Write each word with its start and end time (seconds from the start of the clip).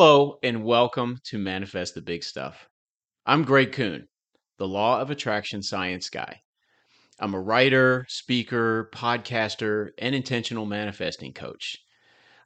Hello, 0.00 0.38
and 0.44 0.62
welcome 0.62 1.18
to 1.24 1.38
Manifest 1.38 1.96
the 1.96 2.00
Big 2.00 2.22
Stuff. 2.22 2.68
I'm 3.26 3.42
Greg 3.42 3.72
Kuhn, 3.72 4.06
the 4.56 4.68
Law 4.68 5.00
of 5.00 5.10
Attraction 5.10 5.60
Science 5.60 6.08
Guy. 6.08 6.40
I'm 7.18 7.34
a 7.34 7.40
writer, 7.40 8.06
speaker, 8.08 8.90
podcaster, 8.94 9.88
and 9.98 10.14
intentional 10.14 10.66
manifesting 10.66 11.32
coach. 11.32 11.78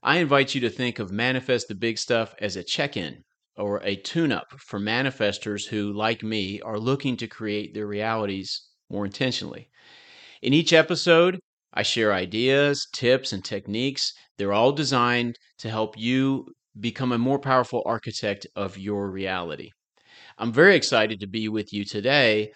I 0.02 0.16
invite 0.16 0.54
you 0.54 0.62
to 0.62 0.70
think 0.70 0.98
of 0.98 1.12
Manifest 1.12 1.68
the 1.68 1.74
Big 1.74 1.98
Stuff 1.98 2.34
as 2.40 2.56
a 2.56 2.64
check 2.64 2.96
in 2.96 3.22
or 3.58 3.82
a 3.82 3.96
tune 3.96 4.32
up 4.32 4.46
for 4.58 4.80
manifestors 4.80 5.66
who, 5.66 5.92
like 5.92 6.22
me, 6.22 6.58
are 6.62 6.78
looking 6.78 7.18
to 7.18 7.26
create 7.26 7.74
their 7.74 7.86
realities 7.86 8.62
more 8.88 9.04
intentionally. 9.04 9.68
In 10.40 10.54
each 10.54 10.72
episode, 10.72 11.38
I 11.74 11.82
share 11.82 12.14
ideas, 12.14 12.88
tips, 12.94 13.34
and 13.34 13.44
techniques. 13.44 14.14
They're 14.38 14.54
all 14.54 14.72
designed 14.72 15.38
to 15.58 15.68
help 15.68 15.98
you 15.98 16.46
become 16.78 17.12
a 17.12 17.18
more 17.18 17.38
powerful 17.38 17.82
architect 17.86 18.46
of 18.56 18.78
your 18.78 19.10
reality. 19.10 19.70
I'm 20.38 20.52
very 20.52 20.76
excited 20.76 21.20
to 21.20 21.26
be 21.26 21.48
with 21.48 21.72
you 21.72 21.84
today, 21.84 22.52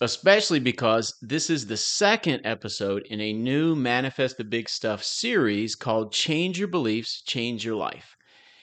especially 0.00 0.60
because 0.60 1.14
this 1.20 1.50
is 1.50 1.66
the 1.66 1.76
second 1.76 2.42
episode 2.44 3.04
in 3.10 3.20
a 3.20 3.32
new 3.32 3.74
Manifest 3.74 4.36
the 4.36 4.44
Big 4.44 4.68
Stuff 4.68 5.02
series 5.02 5.74
called 5.74 6.12
Change 6.12 6.58
Your 6.58 6.68
Beliefs, 6.68 7.22
Change 7.22 7.64
Your 7.64 7.76
Life. 7.76 8.16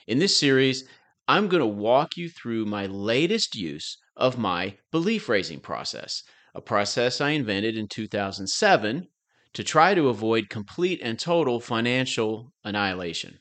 In 0.08 0.20
this 0.20 0.38
series, 0.38 0.86
I'm 1.28 1.48
going 1.48 1.62
to 1.62 1.68
walk 1.68 2.18
you 2.18 2.30
through 2.30 2.66
my 2.66 2.88
latest 2.88 3.56
use 3.56 3.98
of 4.16 4.38
my 4.38 4.78
belief 4.92 5.30
raising 5.30 5.60
process, 5.60 6.24
a 6.56 6.62
process 6.62 7.22
I 7.22 7.32
invented 7.32 7.78
in 7.78 7.88
2007 7.88 9.08
to 9.54 9.64
try 9.64 9.94
to 9.94 10.10
avoid 10.10 10.50
complete 10.50 11.00
and 11.04 11.20
total 11.20 11.60
financial 11.60 12.52
annihilation. 12.64 13.40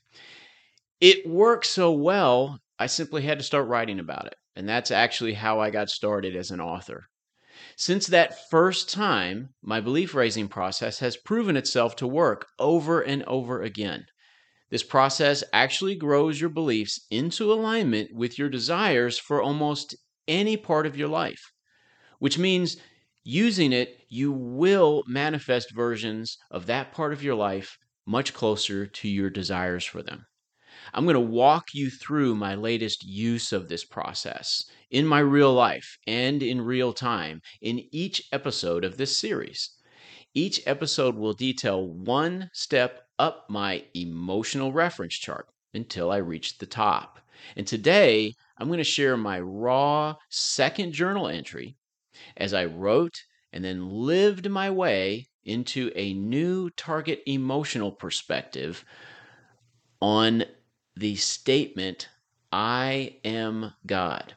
It 1.01 1.27
worked 1.29 1.67
so 1.67 1.91
well, 1.91 2.61
I 2.79 2.87
simply 2.87 3.23
had 3.23 3.39
to 3.39 3.45
start 3.45 3.67
writing 3.67 3.99
about 3.99 4.27
it. 4.29 4.37
And 4.55 4.69
that's 4.69 4.93
actually 4.93 5.35
how 5.35 5.59
I 5.59 5.71
got 5.71 5.91
started 5.91 6.37
as 6.37 6.53
an 6.53 6.61
author. 6.61 7.09
Since 7.77 8.07
that 8.09 8.49
first 8.51 8.91
time, 8.93 9.55
my 9.63 9.81
belief 9.81 10.15
raising 10.15 10.49
process 10.49 11.01
has 11.01 11.17
proven 11.17 11.57
itself 11.57 11.97
to 11.97 12.07
work 12.07 12.49
over 12.59 13.03
and 13.03 13.25
over 13.25 13.63
again. 13.63 14.07
This 14.71 14.85
process 14.85 15.45
actually 15.53 15.97
grows 15.97 16.41
your 16.41 16.51
beliefs 16.51 17.07
into 17.11 17.53
alignment 17.53 18.15
with 18.15 18.39
your 18.39 18.49
desires 18.49 19.19
for 19.19 19.43
almost 19.43 19.97
any 20.29 20.57
part 20.57 20.87
of 20.87 20.97
your 20.97 21.09
life, 21.09 21.53
which 22.21 22.39
means 22.39 22.79
using 23.25 23.73
it, 23.75 24.01
you 24.09 24.33
will 24.33 25.05
manifest 25.09 25.75
versions 25.75 26.39
of 26.51 26.67
that 26.69 26.93
part 26.93 27.13
of 27.13 27.25
your 27.25 27.37
life 27.37 27.79
much 28.07 28.35
closer 28.35 28.87
to 28.87 29.09
your 29.09 29.31
desires 29.31 29.85
for 29.85 30.05
them. 30.05 30.28
I'm 30.95 31.05
going 31.05 31.15
to 31.15 31.21
walk 31.21 31.75
you 31.75 31.91
through 31.91 32.35
my 32.35 32.55
latest 32.55 33.05
use 33.05 33.53
of 33.53 33.69
this 33.69 33.85
process 33.85 34.65
in 34.91 35.07
my 35.07 35.21
real 35.21 35.53
life 35.53 35.99
and 36.07 36.43
in 36.43 36.61
real 36.61 36.93
time 36.93 37.41
in 37.61 37.87
each 37.93 38.23
episode 38.33 38.85
of 38.85 38.97
this 38.97 39.17
series. 39.17 39.71
Each 40.35 40.61
episode 40.67 41.17
will 41.17 41.33
detail 41.33 41.87
one 41.87 42.51
step 42.53 43.03
up 43.19 43.47
my 43.49 43.85
emotional 43.95 44.73
reference 44.73 45.15
chart 45.15 45.47
until 45.75 46.11
I 46.11 46.19
reach 46.19 46.59
the 46.59 46.67
top. 46.67 47.19
And 47.57 47.67
today, 47.67 48.35
I'm 48.59 48.69
going 48.69 48.79
to 48.79 48.85
share 48.85 49.17
my 49.17 49.41
raw 49.41 50.17
second 50.29 50.93
journal 50.93 51.29
entry 51.29 51.77
as 52.37 52.53
I 52.55 52.65
wrote 52.65 53.23
and 53.53 53.65
then 53.65 53.91
lived 53.91 54.51
my 54.51 54.71
way 54.71 55.29
into 55.45 55.91
a 55.95 56.13
new 56.15 56.69
target 56.71 57.23
emotional 57.27 57.93
perspective 57.93 58.85
on 60.01 60.45
the 60.99 61.15
statement, 61.15 62.09
I 62.51 63.19
am 63.25 63.73
God. 63.87 64.35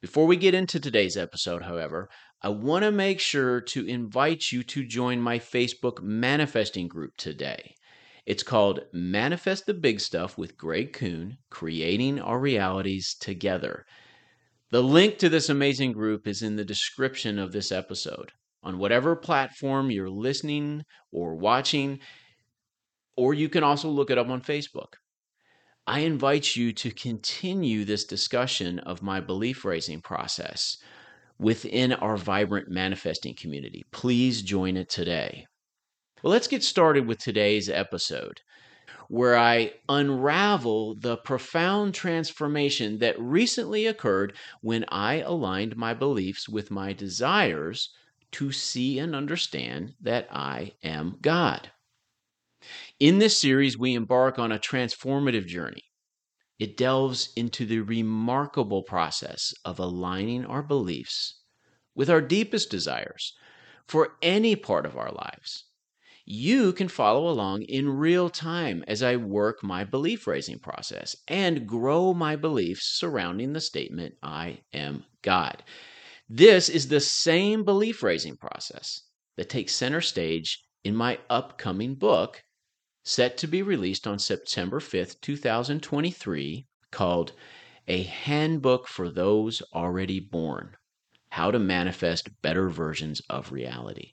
Before 0.00 0.26
we 0.26 0.36
get 0.36 0.54
into 0.54 0.78
today's 0.78 1.16
episode, 1.16 1.62
however, 1.62 2.08
I 2.40 2.50
want 2.50 2.84
to 2.84 2.92
make 2.92 3.18
sure 3.18 3.60
to 3.62 3.84
invite 3.84 4.52
you 4.52 4.62
to 4.62 4.86
join 4.86 5.20
my 5.20 5.40
Facebook 5.40 6.00
manifesting 6.00 6.86
group 6.86 7.16
today. 7.16 7.74
It's 8.24 8.44
called 8.44 8.84
Manifest 8.92 9.66
the 9.66 9.74
Big 9.74 9.98
Stuff 9.98 10.38
with 10.38 10.56
Greg 10.56 10.92
Kuhn, 10.92 11.38
Creating 11.50 12.20
Our 12.20 12.38
Realities 12.38 13.16
Together. 13.18 13.84
The 14.70 14.82
link 14.82 15.18
to 15.18 15.28
this 15.28 15.48
amazing 15.48 15.92
group 15.92 16.28
is 16.28 16.42
in 16.42 16.54
the 16.54 16.64
description 16.64 17.36
of 17.36 17.50
this 17.50 17.72
episode. 17.72 18.30
On 18.62 18.78
whatever 18.78 19.16
platform 19.16 19.90
you're 19.90 20.08
listening 20.08 20.84
or 21.10 21.34
watching, 21.34 21.98
or 23.16 23.34
you 23.34 23.48
can 23.48 23.64
also 23.64 23.88
look 23.88 24.10
it 24.10 24.18
up 24.18 24.28
on 24.28 24.40
Facebook. 24.40 24.94
I 25.88 26.00
invite 26.00 26.54
you 26.54 26.74
to 26.74 26.90
continue 26.90 27.86
this 27.86 28.04
discussion 28.04 28.78
of 28.80 29.00
my 29.00 29.20
belief 29.20 29.64
raising 29.64 30.02
process 30.02 30.76
within 31.38 31.94
our 31.94 32.18
vibrant 32.18 32.68
manifesting 32.68 33.34
community. 33.34 33.86
Please 33.90 34.42
join 34.42 34.76
it 34.76 34.90
today. 34.90 35.46
Well, 36.22 36.30
let's 36.30 36.46
get 36.46 36.62
started 36.62 37.06
with 37.06 37.18
today's 37.18 37.70
episode 37.70 38.42
where 39.08 39.38
I 39.38 39.72
unravel 39.88 40.96
the 40.96 41.16
profound 41.16 41.94
transformation 41.94 42.98
that 42.98 43.18
recently 43.18 43.86
occurred 43.86 44.36
when 44.60 44.84
I 44.88 45.20
aligned 45.20 45.74
my 45.74 45.94
beliefs 45.94 46.50
with 46.50 46.70
my 46.70 46.92
desires 46.92 47.88
to 48.32 48.52
see 48.52 48.98
and 48.98 49.16
understand 49.16 49.94
that 50.02 50.28
I 50.30 50.74
am 50.82 51.16
God. 51.22 51.70
In 53.00 53.18
this 53.18 53.38
series, 53.38 53.78
we 53.78 53.94
embark 53.94 54.38
on 54.38 54.52
a 54.52 54.58
transformative 54.58 55.46
journey. 55.46 55.84
It 56.58 56.76
delves 56.76 57.32
into 57.36 57.64
the 57.64 57.80
remarkable 57.80 58.82
process 58.82 59.54
of 59.64 59.78
aligning 59.78 60.44
our 60.44 60.62
beliefs 60.62 61.40
with 61.94 62.10
our 62.10 62.20
deepest 62.20 62.70
desires 62.70 63.34
for 63.86 64.16
any 64.22 64.56
part 64.56 64.86
of 64.86 64.96
our 64.96 65.12
lives 65.12 65.64
you 66.30 66.74
can 66.74 66.88
follow 66.88 67.26
along 67.30 67.62
in 67.62 67.88
real 67.88 68.28
time 68.28 68.84
as 68.86 69.02
I 69.02 69.16
work 69.16 69.62
my 69.62 69.82
belief 69.82 70.26
raising 70.26 70.58
process 70.58 71.16
and 71.26 71.66
grow 71.66 72.12
my 72.12 72.36
beliefs 72.36 72.84
surrounding 72.84 73.54
the 73.54 73.62
statement, 73.62 74.14
I 74.22 74.60
am 74.74 75.06
God. 75.22 75.62
This 76.28 76.68
is 76.68 76.88
the 76.88 77.00
same 77.00 77.64
belief 77.64 78.02
raising 78.02 78.36
process 78.36 79.04
that 79.38 79.48
takes 79.48 79.74
center 79.74 80.02
stage 80.02 80.62
in 80.84 80.94
my 80.94 81.18
upcoming 81.30 81.94
book, 81.94 82.42
set 83.08 83.38
to 83.38 83.46
be 83.46 83.62
released 83.62 84.06
on 84.06 84.18
September 84.18 84.78
5th, 84.80 85.18
2023, 85.22 86.66
called 86.90 87.32
A 87.88 88.02
Handbook 88.02 88.86
for 88.86 89.08
Those 89.08 89.62
Already 89.72 90.20
Born 90.20 90.76
How 91.30 91.50
to 91.50 91.58
Manifest 91.58 92.28
Better 92.42 92.68
Versions 92.68 93.22
of 93.30 93.50
Reality. 93.50 94.12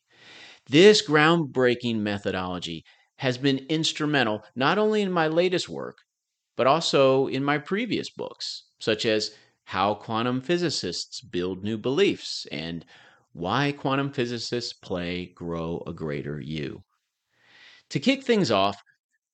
This 0.67 1.05
groundbreaking 1.05 1.97
methodology 1.97 2.85
has 3.17 3.37
been 3.37 3.65
instrumental 3.67 4.45
not 4.55 4.77
only 4.77 5.01
in 5.01 5.11
my 5.11 5.27
latest 5.27 5.67
work, 5.67 5.97
but 6.55 6.65
also 6.65 7.27
in 7.27 7.43
my 7.43 7.57
previous 7.57 8.09
books, 8.09 8.63
such 8.79 9.05
as 9.05 9.35
How 9.65 9.95
Quantum 9.95 10.39
Physicists 10.39 11.19
Build 11.19 11.65
New 11.65 11.77
Beliefs 11.77 12.47
and 12.49 12.85
Why 13.33 13.73
Quantum 13.73 14.13
Physicists 14.13 14.71
Play 14.71 15.33
Grow 15.35 15.83
a 15.85 15.91
Greater 15.91 16.39
You. 16.39 16.81
To 17.89 17.99
kick 17.99 18.23
things 18.23 18.49
off, 18.49 18.81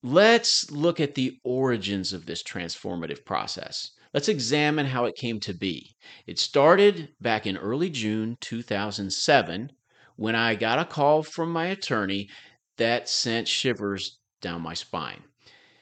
let's 0.03 0.71
look 0.71 0.99
at 0.99 1.15
the 1.15 1.39
origins 1.43 2.13
of 2.13 2.25
this 2.25 2.43
transformative 2.43 3.23
process. 3.25 3.91
Let's 4.13 4.29
examine 4.29 4.87
how 4.87 5.05
it 5.05 5.15
came 5.15 5.39
to 5.41 5.53
be. 5.53 5.95
It 6.27 6.37
started 6.39 7.09
back 7.21 7.47
in 7.47 7.55
early 7.55 7.89
June 7.89 8.37
2007 8.41 9.71
when 10.17 10.35
I 10.35 10.55
got 10.55 10.79
a 10.79 10.85
call 10.85 11.23
from 11.23 11.51
my 11.51 11.67
attorney 11.67 12.29
that 12.77 13.07
sent 13.07 13.47
shivers 13.47 14.19
down 14.41 14.61
my 14.61 14.73
spine. 14.73 15.23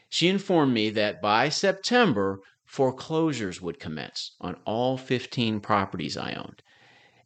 She 0.10 0.28
informed 0.28 0.74
me 0.74 0.90
that 0.92 1.22
by 1.22 1.50
September, 1.50 2.40
foreclosures 2.66 3.62
would 3.62 3.80
commence 3.80 4.36
on 4.42 4.58
all 4.66 4.98
15 4.98 5.60
properties 5.60 6.18
I 6.18 6.34
owned. 6.34 6.62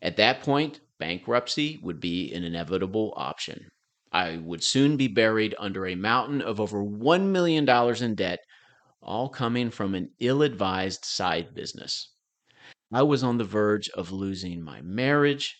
At 0.01 0.18
that 0.18 0.42
point, 0.42 0.80
bankruptcy 1.00 1.80
would 1.81 2.00
be 2.00 2.34
an 2.34 2.44
inevitable 2.44 3.13
option. 3.18 3.69
I 4.13 4.38
would 4.38 4.63
soon 4.63 4.95
be 4.98 5.10
buried 5.10 5.56
under 5.60 5.86
a 5.86 5.95
mountain 5.95 6.42
of 6.42 6.62
over 6.62 6.81
$1 6.83 7.27
million 7.31 7.68
in 8.04 8.15
debt, 8.15 8.39
all 9.01 9.30
coming 9.30 9.71
from 9.71 9.95
an 9.95 10.12
ill 10.19 10.44
advised 10.44 11.06
side 11.06 11.56
business. 11.56 12.12
I 12.94 13.04
was 13.04 13.24
on 13.24 13.38
the 13.38 13.44
verge 13.44 13.89
of 13.89 14.12
losing 14.13 14.62
my 14.63 14.81
marriage, 14.81 15.57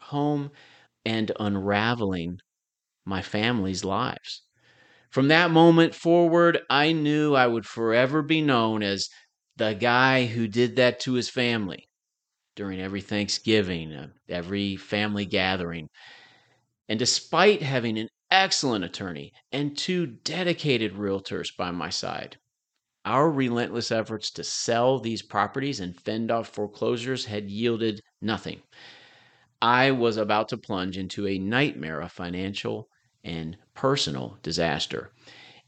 home, 0.00 0.50
and 1.04 1.32
unraveling 1.40 2.40
my 3.04 3.22
family's 3.22 3.84
lives. 3.84 4.42
From 5.10 5.28
that 5.28 5.50
moment 5.50 5.94
forward, 5.94 6.60
I 6.70 6.92
knew 6.92 7.34
I 7.34 7.46
would 7.46 7.66
forever 7.66 8.22
be 8.22 8.42
known 8.42 8.82
as 8.82 9.08
the 9.56 9.74
guy 9.74 10.26
who 10.26 10.48
did 10.48 10.76
that 10.76 11.00
to 11.00 11.14
his 11.14 11.28
family 11.30 11.88
during 12.56 12.80
every 12.80 13.00
Thanksgiving, 13.02 13.92
uh, 13.92 14.08
every 14.28 14.76
family 14.76 15.26
gathering. 15.26 15.88
And 16.92 16.98
despite 16.98 17.62
having 17.62 17.96
an 17.96 18.10
excellent 18.30 18.84
attorney 18.84 19.32
and 19.50 19.74
two 19.74 20.04
dedicated 20.04 20.92
realtors 20.92 21.48
by 21.56 21.70
my 21.70 21.88
side, 21.88 22.36
our 23.06 23.30
relentless 23.30 23.90
efforts 23.90 24.30
to 24.32 24.44
sell 24.44 24.98
these 24.98 25.22
properties 25.22 25.80
and 25.80 25.98
fend 25.98 26.30
off 26.30 26.50
foreclosures 26.50 27.24
had 27.24 27.48
yielded 27.48 28.02
nothing. 28.20 28.60
I 29.62 29.90
was 29.90 30.18
about 30.18 30.50
to 30.50 30.58
plunge 30.58 30.98
into 30.98 31.26
a 31.26 31.38
nightmare 31.38 32.02
of 32.02 32.12
financial 32.12 32.90
and 33.24 33.56
personal 33.72 34.38
disaster. 34.42 35.14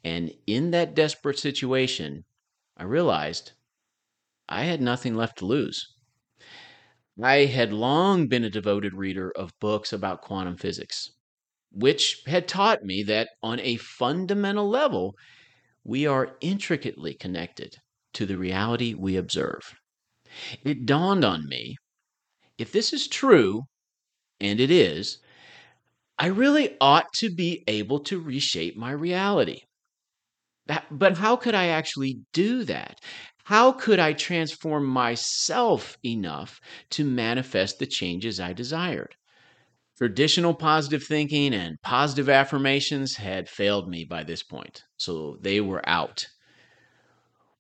And 0.05 0.31
in 0.47 0.73
that 0.73 0.94
desperate 0.94 1.38
situation, 1.38 2.26
I 2.76 2.82
realized 2.82 3.53
I 4.47 4.65
had 4.65 4.82
nothing 4.82 5.15
left 5.15 5.38
to 5.38 5.47
lose. 5.47 5.87
I 7.22 7.46
had 7.46 7.72
long 7.72 8.28
been 8.28 8.44
a 8.44 8.50
devoted 8.50 8.94
reader 8.94 9.32
of 9.32 9.58
books 9.58 9.93
about 9.93 10.22
quantum 10.22 10.56
physics, 10.56 11.11
which 11.72 12.22
had 12.26 12.49
taught 12.49 12.84
me 12.84 13.02
that 13.05 13.31
on 13.43 13.61
a 13.61 13.76
fundamental 13.78 14.69
level, 14.69 15.16
we 15.84 16.06
are 16.06 16.37
intricately 16.40 17.14
connected 17.14 17.76
to 18.14 18.26
the 18.26 18.38
reality 18.38 18.94
we 18.94 19.16
observe. 19.16 19.75
It 20.64 20.87
dawned 20.87 21.25
on 21.25 21.49
me 21.49 21.76
if 22.58 22.72
this 22.72 22.93
is 22.93 23.08
true, 23.08 23.64
and 24.40 24.61
it 24.61 24.70
is, 24.70 25.19
I 26.19 26.26
really 26.26 26.76
ought 26.81 27.12
to 27.14 27.32
be 27.34 27.64
able 27.69 28.00
to 28.00 28.20
reshape 28.20 28.76
my 28.76 28.90
reality. 28.93 29.61
But 30.90 31.19
how 31.19 31.37
could 31.37 31.55
I 31.55 31.66
actually 31.69 32.20
do 32.32 32.64
that? 32.64 33.00
How 33.44 33.73
could 33.73 33.99
I 33.99 34.14
transform 34.14 34.87
myself 34.87 35.99
enough 36.02 36.61
to 36.91 37.05
manifest 37.05 37.79
the 37.79 37.87
changes 37.87 38.41
I 38.41 38.55
desired? 38.55 39.17
Traditional 39.99 40.55
positive 40.55 41.05
thinking 41.05 41.52
and 41.52 41.81
positive 41.82 42.31
affirmations 42.31 43.17
had 43.17 43.50
failed 43.50 43.88
me 43.88 44.05
by 44.05 44.25
this 44.25 44.43
point, 44.43 44.85
so 44.96 45.37
they 45.43 45.61
were 45.61 45.87
out. 45.87 46.26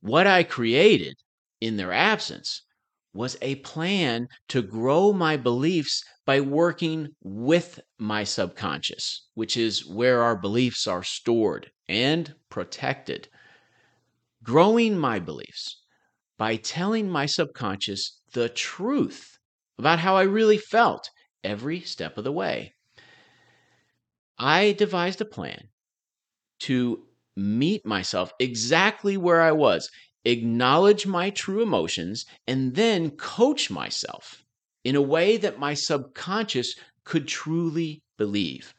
What 0.00 0.26
I 0.26 0.42
created 0.42 1.16
in 1.60 1.76
their 1.76 1.92
absence 1.92 2.62
was 3.12 3.36
a 3.42 3.56
plan 3.56 4.28
to 4.48 4.62
grow 4.62 5.12
my 5.12 5.36
beliefs 5.36 6.02
by 6.24 6.40
working 6.40 7.08
with 7.22 7.78
my 7.98 8.24
subconscious, 8.24 9.28
which 9.34 9.56
is 9.56 9.84
where 9.86 10.22
our 10.22 10.34
beliefs 10.34 10.86
are 10.86 11.04
stored 11.04 11.70
and 11.88 12.34
protected. 12.48 13.28
Growing 14.44 14.98
my 14.98 15.18
beliefs 15.18 15.80
by 16.38 16.56
telling 16.56 17.08
my 17.08 17.26
subconscious 17.26 18.20
the 18.32 18.48
truth 18.48 19.38
about 19.78 19.98
how 19.98 20.16
I 20.16 20.22
really 20.22 20.58
felt 20.58 21.10
every 21.42 21.80
step 21.80 22.18
of 22.18 22.24
the 22.24 22.32
way. 22.32 22.74
I 24.38 24.72
devised 24.72 25.20
a 25.20 25.24
plan 25.24 25.68
to 26.60 27.06
meet 27.36 27.86
myself 27.86 28.32
exactly 28.38 29.16
where 29.16 29.40
I 29.40 29.52
was, 29.52 29.90
acknowledge 30.24 31.06
my 31.06 31.30
true 31.30 31.62
emotions, 31.62 32.26
and 32.46 32.74
then 32.74 33.12
coach 33.12 33.70
myself 33.70 34.44
in 34.84 34.94
a 34.94 35.02
way 35.02 35.38
that 35.38 35.58
my 35.58 35.74
subconscious 35.74 36.74
could 37.04 37.26
truly 37.26 38.02
believe. 38.18 38.74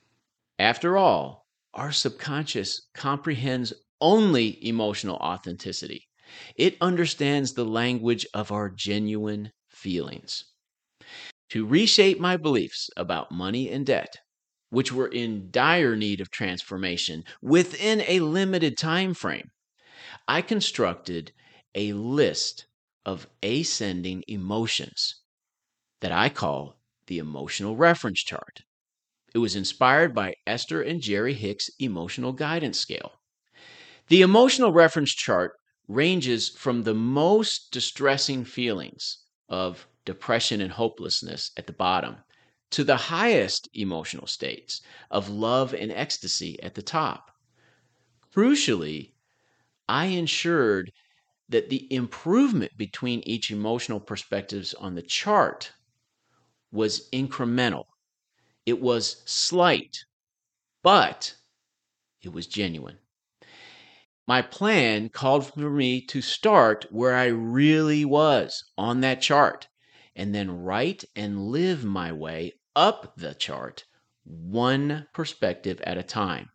After 0.59 0.97
all, 0.97 1.47
our 1.73 1.91
subconscious 1.91 2.87
comprehends 2.93 3.73
only 4.01 4.65
emotional 4.67 5.17
authenticity. 5.17 6.07
It 6.55 6.77
understands 6.81 7.53
the 7.53 7.65
language 7.65 8.25
of 8.33 8.51
our 8.51 8.69
genuine 8.69 9.51
feelings 9.69 10.45
to 11.49 11.65
reshape 11.65 12.19
my 12.19 12.37
beliefs 12.37 12.89
about 12.95 13.31
money 13.31 13.67
and 13.69 13.83
debt, 13.85 14.17
which 14.69 14.91
were 14.91 15.07
in 15.07 15.49
dire 15.49 15.95
need 15.95 16.21
of 16.21 16.29
transformation 16.29 17.23
within 17.41 18.01
a 18.07 18.19
limited 18.19 18.77
time 18.77 19.13
frame, 19.15 19.49
I 20.27 20.41
constructed 20.43 21.33
a 21.75 21.93
list 21.93 22.67
of 23.05 23.27
ascending 23.43 24.23
emotions 24.27 25.21
that 26.01 26.11
I 26.11 26.29
call 26.29 26.79
the 27.07 27.19
emotional 27.19 27.75
reference 27.77 28.23
chart. 28.23 28.61
It 29.33 29.39
was 29.39 29.55
inspired 29.55 30.15
by 30.15 30.35
Esther 30.47 30.81
and 30.81 31.01
Jerry 31.01 31.35
Hicks' 31.35 31.69
emotional 31.79 32.33
guidance 32.33 32.79
scale. 32.79 33.13
The 34.07 34.21
emotional 34.21 34.71
reference 34.71 35.11
chart 35.13 35.59
ranges 35.87 36.49
from 36.49 36.83
the 36.83 36.93
most 36.93 37.71
distressing 37.71 38.45
feelings 38.45 39.19
of 39.49 39.87
depression 40.05 40.61
and 40.61 40.71
hopelessness 40.71 41.51
at 41.57 41.65
the 41.65 41.73
bottom, 41.73 42.17
to 42.69 42.83
the 42.83 42.97
highest 42.97 43.67
emotional 43.73 44.27
states 44.27 44.81
of 45.09 45.29
love 45.29 45.73
and 45.73 45.91
ecstasy 45.91 46.61
at 46.61 46.75
the 46.75 46.83
top. 46.83 47.31
Crucially, 48.31 49.13
I 49.87 50.05
ensured 50.05 50.91
that 51.49 51.69
the 51.69 51.91
improvement 51.93 52.77
between 52.77 53.21
each 53.21 53.49
emotional 53.49 53.99
perspectives 53.99 54.73
on 54.75 54.95
the 54.95 55.01
chart 55.01 55.71
was 56.71 57.09
incremental. 57.11 57.85
It 58.65 58.79
was 58.81 59.23
slight, 59.25 60.05
but 60.83 61.35
it 62.21 62.29
was 62.33 62.45
genuine. 62.45 62.99
My 64.27 64.41
plan 64.41 65.09
called 65.09 65.53
for 65.53 65.69
me 65.69 66.01
to 66.07 66.21
start 66.21 66.87
where 66.91 67.15
I 67.15 67.25
really 67.25 68.05
was 68.05 68.63
on 68.77 69.01
that 69.01 69.21
chart 69.21 69.67
and 70.15 70.33
then 70.33 70.63
write 70.63 71.05
and 71.15 71.49
live 71.49 71.85
my 71.85 72.11
way 72.11 72.53
up 72.75 73.15
the 73.17 73.35
chart 73.35 73.85
one 74.23 75.07
perspective 75.13 75.79
at 75.81 75.99
a 75.99 76.03
time. 76.03 76.49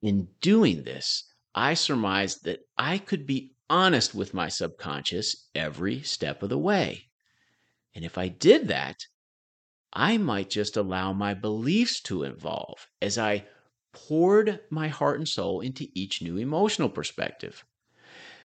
In 0.00 0.28
doing 0.40 0.84
this, 0.84 1.24
I 1.54 1.74
surmised 1.74 2.44
that 2.44 2.60
I 2.78 2.98
could 2.98 3.26
be 3.26 3.52
honest 3.68 4.14
with 4.14 4.34
my 4.34 4.48
subconscious 4.48 5.48
every 5.54 6.02
step 6.02 6.42
of 6.42 6.48
the 6.48 6.58
way. 6.58 7.10
And 7.94 8.04
if 8.04 8.16
I 8.16 8.28
did 8.28 8.68
that, 8.68 8.96
I 9.92 10.16
might 10.16 10.50
just 10.50 10.76
allow 10.76 11.12
my 11.12 11.34
beliefs 11.34 12.00
to 12.02 12.24
evolve 12.24 12.88
as 13.00 13.18
I 13.18 13.46
poured 13.94 14.60
my 14.70 14.88
heart 14.88 15.18
and 15.18 15.28
soul 15.28 15.60
into 15.60 15.88
each 15.94 16.20
new 16.20 16.36
emotional 16.36 16.90
perspective. 16.90 17.64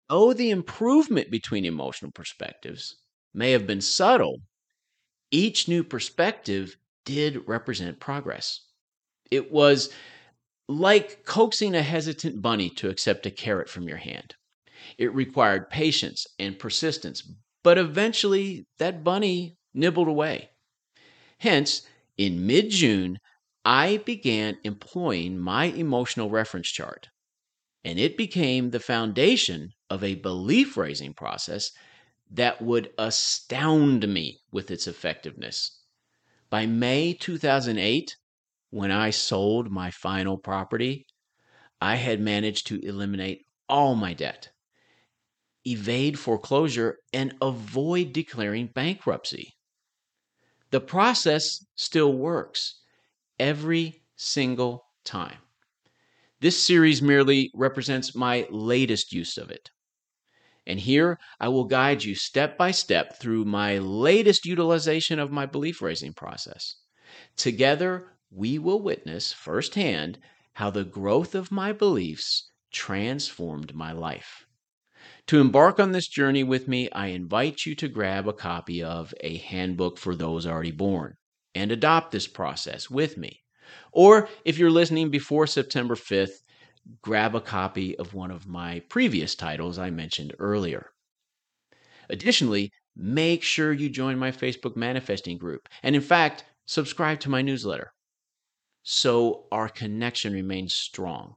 Though 0.09 0.33
the 0.33 0.51
improvement 0.51 1.31
between 1.31 1.65
emotional 1.65 2.11
perspectives 2.11 2.97
may 3.33 3.53
have 3.53 3.67
been 3.67 3.81
subtle, 3.81 4.41
each 5.31 5.69
new 5.69 5.85
perspective 5.85 6.77
did 7.05 7.47
represent 7.47 8.01
progress. 8.01 8.61
It 9.31 9.53
was 9.53 9.93
like 10.69 11.25
coaxing 11.25 11.75
a 11.75 11.83
hesitant 11.83 12.41
bunny 12.43 12.71
to 12.71 12.89
accept 12.89 13.27
a 13.27 13.31
carrot 13.31 13.69
from 13.69 13.89
your 13.89 13.99
hand. 13.99 14.35
It 14.99 15.15
required 15.15 15.71
patience 15.71 16.27
and 16.39 16.59
persistence, 16.59 17.29
but 17.63 17.79
eventually 17.79 18.67
that 18.79 19.05
bunny 19.05 19.57
nibbled 19.75 20.09
away. 20.09 20.51
Hence, 21.39 21.83
in 22.17 22.47
mid 22.47 22.71
June, 22.71 23.19
I 23.65 23.97
began 23.99 24.59
employing 24.63 25.39
my 25.39 25.67
emotional 25.67 26.29
reference 26.29 26.69
chart, 26.69 27.09
and 27.83 27.99
it 27.99 28.17
became 28.17 28.71
the 28.71 28.81
foundation 28.81 29.73
of 29.89 30.05
a 30.05 30.17
belief 30.17 30.77
raising 30.77 31.15
process 31.15 31.71
that 32.31 32.61
would 32.61 32.93
astound 32.99 34.07
me 34.07 34.41
with 34.51 34.71
its 34.71 34.87
effectiveness. 34.87 35.81
By 36.51 36.67
May 36.67 37.15
2008, 37.15 38.17
when 38.71 38.91
I 38.91 39.11
sold 39.11 39.71
my 39.71 39.91
final 39.91 40.37
property, 40.37 41.07
I 41.81 41.97
had 41.97 42.21
managed 42.21 42.67
to 42.67 42.81
eliminate 42.81 43.47
all 43.69 43.95
my 43.95 44.13
debt, 44.13 44.51
evade 45.65 46.19
foreclosure, 46.19 46.99
and 47.13 47.35
avoid 47.41 48.13
declaring 48.13 48.67
bankruptcy. 48.67 49.57
The 50.71 50.81
process 50.81 51.65
still 51.77 52.13
works 52.13 52.81
every 53.39 54.03
single 54.17 54.85
time. 55.05 55.39
This 56.41 56.63
series 56.63 57.01
merely 57.01 57.51
represents 57.55 58.15
my 58.15 58.47
latest 58.51 59.13
use 59.13 59.37
of 59.39 59.51
it. 59.51 59.71
And 60.67 60.81
here 60.81 61.19
I 61.41 61.49
will 61.49 61.65
guide 61.65 62.05
you 62.05 62.15
step 62.15 62.57
by 62.57 62.71
step 62.71 63.19
through 63.19 63.45
my 63.45 63.79
latest 63.79 64.47
utilization 64.47 65.19
of 65.19 65.31
my 65.31 65.47
belief 65.47 65.83
raising 65.83 66.13
process. 66.13 66.77
Together, 67.37 68.13
we 68.31 68.59
will 68.59 68.83
witness 68.83 69.33
firsthand 69.33 70.19
how 70.55 70.71
the 70.71 70.85
growth 70.85 71.35
of 71.35 71.53
my 71.53 71.73
beliefs 71.73 72.51
transformed 72.73 73.75
my 73.75 73.93
life. 73.93 74.47
To 75.27 75.41
embark 75.41 75.79
on 75.79 75.93
this 75.93 76.09
journey 76.09 76.43
with 76.43 76.69
me, 76.69 76.91
I 76.91 77.09
invite 77.09 77.67
you 77.67 77.75
to 77.77 77.89
grab 77.89 78.27
a 78.27 78.33
copy 78.33 78.83
of 78.83 79.15
A 79.21 79.37
Handbook 79.39 79.99
for 79.99 80.15
Those 80.15 80.47
Already 80.47 80.73
Born 80.73 81.17
and 81.55 81.71
adopt 81.71 82.11
this 82.11 82.27
process 82.27 82.91
with 82.91 83.17
me. 83.17 83.43
Or 83.93 84.29
if 84.45 84.59
you're 84.59 84.71
listening 84.71 85.11
before 85.11 85.47
September 85.47 85.95
5th, 85.95 86.43
grab 87.03 87.35
a 87.35 87.41
copy 87.41 87.97
of 87.99 88.15
one 88.15 88.31
of 88.31 88.47
my 88.47 88.81
previous 88.89 89.35
titles 89.35 89.79
I 89.79 89.91
mentioned 89.91 90.35
earlier. 90.39 90.91
Additionally, 92.11 92.71
make 92.97 93.43
sure 93.43 93.73
you 93.73 93.89
join 93.89 94.19
my 94.19 94.31
Facebook 94.31 94.77
manifesting 94.77 95.39
group. 95.39 95.69
And 95.83 95.97
in 95.97 96.03
fact, 96.03 96.45
subscribe 96.67 97.21
to 97.21 97.31
my 97.31 97.43
newsletter 97.43 97.93
so 98.85 99.47
our 99.51 99.69
connection 99.69 100.33
remains 100.33 100.75
strong. 100.75 101.35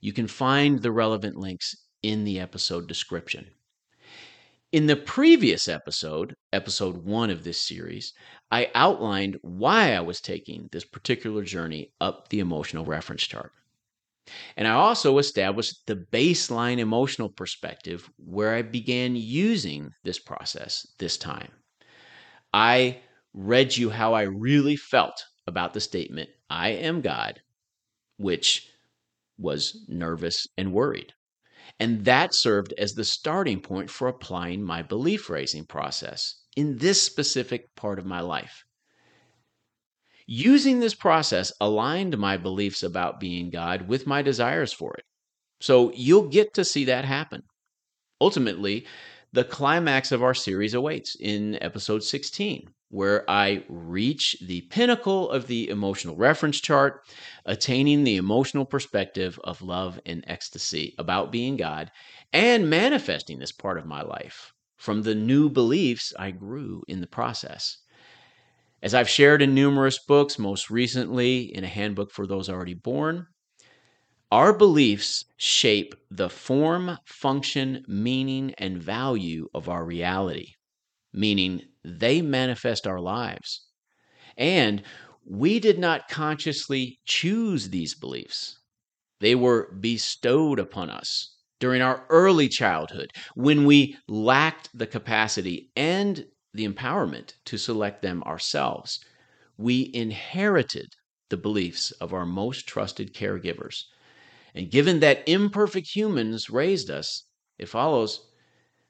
You 0.00 0.12
can 0.12 0.26
find 0.26 0.80
the 0.80 0.90
relevant 0.90 1.36
links 1.36 1.76
in 2.02 2.24
the 2.24 2.40
episode 2.40 2.88
description. 2.88 3.46
In 4.72 4.86
the 4.86 4.96
previous 4.96 5.68
episode, 5.68 6.34
episode 6.52 6.96
one 6.96 7.30
of 7.30 7.44
this 7.44 7.60
series, 7.60 8.14
I 8.50 8.70
outlined 8.74 9.38
why 9.42 9.94
I 9.94 10.00
was 10.00 10.20
taking 10.20 10.68
this 10.70 10.84
particular 10.84 11.42
journey 11.42 11.92
up 12.00 12.28
the 12.28 12.40
emotional 12.40 12.84
reference 12.84 13.22
chart. 13.24 13.52
And 14.56 14.66
I 14.66 14.72
also 14.72 15.18
established 15.18 15.86
the 15.86 15.96
baseline 15.96 16.78
emotional 16.78 17.28
perspective 17.28 18.10
where 18.16 18.54
I 18.54 18.62
began 18.62 19.14
using 19.16 19.90
this 20.04 20.18
process 20.18 20.86
this 20.98 21.16
time. 21.16 21.52
I 22.52 23.00
read 23.34 23.76
you 23.76 23.90
how 23.90 24.14
I 24.14 24.22
really 24.22 24.76
felt 24.76 25.24
about 25.46 25.74
the 25.74 25.80
statement, 25.80 26.30
I 26.50 26.70
am 26.70 27.02
God, 27.02 27.40
which 28.16 28.68
was 29.38 29.84
nervous 29.88 30.46
and 30.56 30.72
worried. 30.72 31.12
And 31.78 32.04
that 32.04 32.34
served 32.34 32.72
as 32.78 32.94
the 32.94 33.04
starting 33.04 33.60
point 33.60 33.90
for 33.90 34.08
applying 34.08 34.62
my 34.62 34.82
belief 34.82 35.28
raising 35.28 35.66
process 35.66 36.42
in 36.56 36.78
this 36.78 37.00
specific 37.00 37.74
part 37.76 37.98
of 37.98 38.06
my 38.06 38.20
life. 38.20 38.64
Using 40.26 40.80
this 40.80 40.94
process 40.94 41.52
aligned 41.60 42.18
my 42.18 42.36
beliefs 42.36 42.82
about 42.82 43.20
being 43.20 43.50
God 43.50 43.86
with 43.86 44.08
my 44.08 44.22
desires 44.22 44.72
for 44.72 44.94
it. 44.94 45.04
So 45.60 45.92
you'll 45.94 46.28
get 46.28 46.54
to 46.54 46.64
see 46.64 46.86
that 46.86 47.04
happen. 47.04 47.42
Ultimately, 48.20 48.86
the 49.32 49.44
climax 49.44 50.10
of 50.10 50.22
our 50.22 50.34
series 50.34 50.74
awaits 50.74 51.14
in 51.20 51.62
episode 51.62 52.02
16, 52.02 52.68
where 52.88 53.30
I 53.30 53.64
reach 53.68 54.36
the 54.40 54.62
pinnacle 54.62 55.30
of 55.30 55.46
the 55.46 55.68
emotional 55.68 56.16
reference 56.16 56.60
chart, 56.60 57.02
attaining 57.44 58.02
the 58.02 58.16
emotional 58.16 58.64
perspective 58.64 59.38
of 59.44 59.62
love 59.62 60.00
and 60.06 60.24
ecstasy 60.26 60.94
about 60.98 61.30
being 61.30 61.56
God 61.56 61.92
and 62.32 62.68
manifesting 62.68 63.38
this 63.38 63.52
part 63.52 63.78
of 63.78 63.86
my 63.86 64.02
life 64.02 64.52
from 64.76 65.02
the 65.02 65.14
new 65.14 65.48
beliefs 65.48 66.12
I 66.18 66.30
grew 66.30 66.82
in 66.88 67.00
the 67.00 67.06
process. 67.06 67.78
As 68.82 68.94
I've 68.94 69.08
shared 69.08 69.42
in 69.42 69.54
numerous 69.54 69.98
books, 69.98 70.38
most 70.38 70.70
recently 70.70 71.54
in 71.54 71.64
a 71.64 71.68
handbook 71.68 72.10
for 72.10 72.26
those 72.26 72.48
already 72.48 72.74
born, 72.74 73.26
our 74.30 74.52
beliefs 74.52 75.24
shape 75.36 75.94
the 76.10 76.28
form, 76.28 76.98
function, 77.04 77.84
meaning, 77.88 78.54
and 78.58 78.82
value 78.82 79.48
of 79.54 79.68
our 79.68 79.84
reality, 79.84 80.52
meaning 81.12 81.62
they 81.84 82.20
manifest 82.20 82.86
our 82.86 83.00
lives. 83.00 83.66
And 84.36 84.82
we 85.24 85.58
did 85.58 85.78
not 85.78 86.08
consciously 86.08 87.00
choose 87.04 87.70
these 87.70 87.94
beliefs, 87.94 88.58
they 89.20 89.34
were 89.34 89.72
bestowed 89.72 90.58
upon 90.58 90.90
us 90.90 91.35
during 91.58 91.82
our 91.82 92.04
early 92.08 92.48
childhood 92.48 93.10
when 93.34 93.64
we 93.64 93.96
lacked 94.08 94.68
the 94.74 94.86
capacity 94.86 95.70
and 95.76 96.26
the 96.52 96.68
empowerment 96.68 97.34
to 97.44 97.56
select 97.56 98.02
them 98.02 98.22
ourselves. 98.24 99.00
We 99.56 99.90
inherited 99.94 100.88
the 101.28 101.36
beliefs 101.36 101.90
of 101.92 102.12
our 102.12 102.26
most 102.26 102.66
trusted 102.66 103.14
caregivers. 103.14 103.84
And 104.54 104.70
given 104.70 105.00
that 105.00 105.28
imperfect 105.28 105.94
humans 105.94 106.48
raised 106.50 106.90
us, 106.90 107.24
it 107.58 107.68
follows 107.68 108.20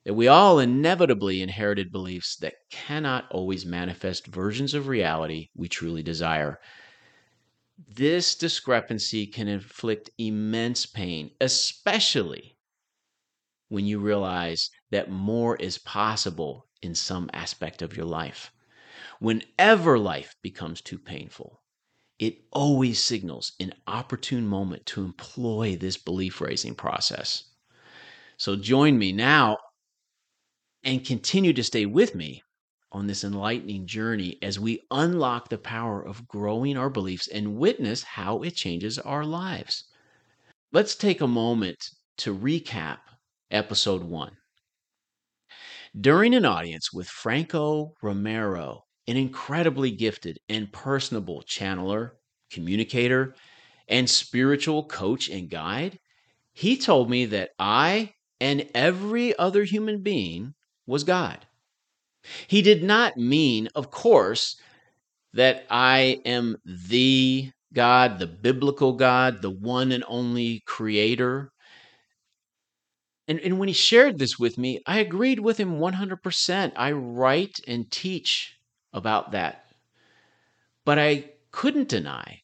that 0.04 0.14
we 0.14 0.28
all 0.28 0.60
inevitably 0.60 1.42
inherited 1.42 1.90
beliefs 1.90 2.36
that 2.36 2.54
cannot 2.70 3.24
always 3.30 3.66
manifest 3.66 4.26
versions 4.26 4.74
of 4.74 4.86
reality 4.86 5.48
we 5.56 5.68
truly 5.68 6.02
desire. 6.02 6.60
This 7.88 8.34
discrepancy 8.36 9.26
can 9.26 9.48
inflict 9.48 10.10
immense 10.18 10.86
pain, 10.86 11.30
especially 11.40 12.55
when 13.68 13.86
you 13.86 13.98
realize 13.98 14.70
that 14.90 15.10
more 15.10 15.56
is 15.56 15.78
possible 15.78 16.66
in 16.82 16.94
some 16.94 17.28
aspect 17.32 17.82
of 17.82 17.96
your 17.96 18.06
life. 18.06 18.52
Whenever 19.18 19.98
life 19.98 20.34
becomes 20.42 20.80
too 20.80 20.98
painful, 20.98 21.62
it 22.18 22.38
always 22.52 23.02
signals 23.02 23.52
an 23.60 23.72
opportune 23.86 24.46
moment 24.46 24.86
to 24.86 25.04
employ 25.04 25.76
this 25.76 25.96
belief 25.96 26.40
raising 26.40 26.74
process. 26.74 27.44
So 28.36 28.56
join 28.56 28.98
me 28.98 29.12
now 29.12 29.58
and 30.84 31.04
continue 31.04 31.52
to 31.52 31.64
stay 31.64 31.86
with 31.86 32.14
me 32.14 32.42
on 32.92 33.06
this 33.06 33.24
enlightening 33.24 33.86
journey 33.86 34.38
as 34.42 34.60
we 34.60 34.80
unlock 34.90 35.48
the 35.48 35.58
power 35.58 36.00
of 36.00 36.26
growing 36.28 36.76
our 36.76 36.88
beliefs 36.88 37.28
and 37.28 37.56
witness 37.56 38.02
how 38.02 38.42
it 38.42 38.54
changes 38.54 38.98
our 38.98 39.24
lives. 39.24 39.84
Let's 40.72 40.94
take 40.94 41.20
a 41.20 41.26
moment 41.26 41.90
to 42.18 42.34
recap 42.34 42.98
episode 43.50 44.02
one. 44.02 44.36
During 45.98 46.34
an 46.34 46.44
audience 46.44 46.92
with 46.92 47.08
Franco 47.08 47.94
Romero, 48.02 48.84
an 49.08 49.16
incredibly 49.16 49.90
gifted 49.90 50.38
and 50.48 50.72
personable 50.72 51.42
channeler, 51.46 52.10
communicator, 52.50 53.34
and 53.88 54.10
spiritual 54.10 54.84
coach 54.84 55.28
and 55.28 55.48
guide, 55.48 55.98
he 56.52 56.76
told 56.76 57.08
me 57.08 57.26
that 57.26 57.50
I 57.58 58.12
and 58.40 58.68
every 58.74 59.36
other 59.38 59.64
human 59.64 60.02
being 60.02 60.54
was 60.86 61.04
God. 61.04 61.46
He 62.46 62.62
did 62.62 62.82
not 62.82 63.16
mean, 63.16 63.68
of 63.74 63.90
course, 63.90 64.56
that 65.32 65.66
I 65.70 66.20
am 66.24 66.56
the 66.64 67.50
God, 67.72 68.18
the 68.18 68.26
biblical 68.26 68.94
God, 68.94 69.42
the 69.42 69.50
one 69.50 69.92
and 69.92 70.04
only 70.08 70.62
creator. 70.66 71.52
And, 73.28 73.40
and 73.40 73.58
when 73.58 73.68
he 73.68 73.74
shared 73.74 74.18
this 74.18 74.38
with 74.38 74.56
me, 74.56 74.80
I 74.86 74.98
agreed 74.98 75.40
with 75.40 75.58
him 75.58 75.78
100%. 75.78 76.72
I 76.76 76.92
write 76.92 77.58
and 77.66 77.90
teach 77.90 78.56
about 78.92 79.32
that. 79.32 79.64
But 80.84 80.98
I 80.98 81.30
couldn't 81.50 81.88
deny 81.88 82.42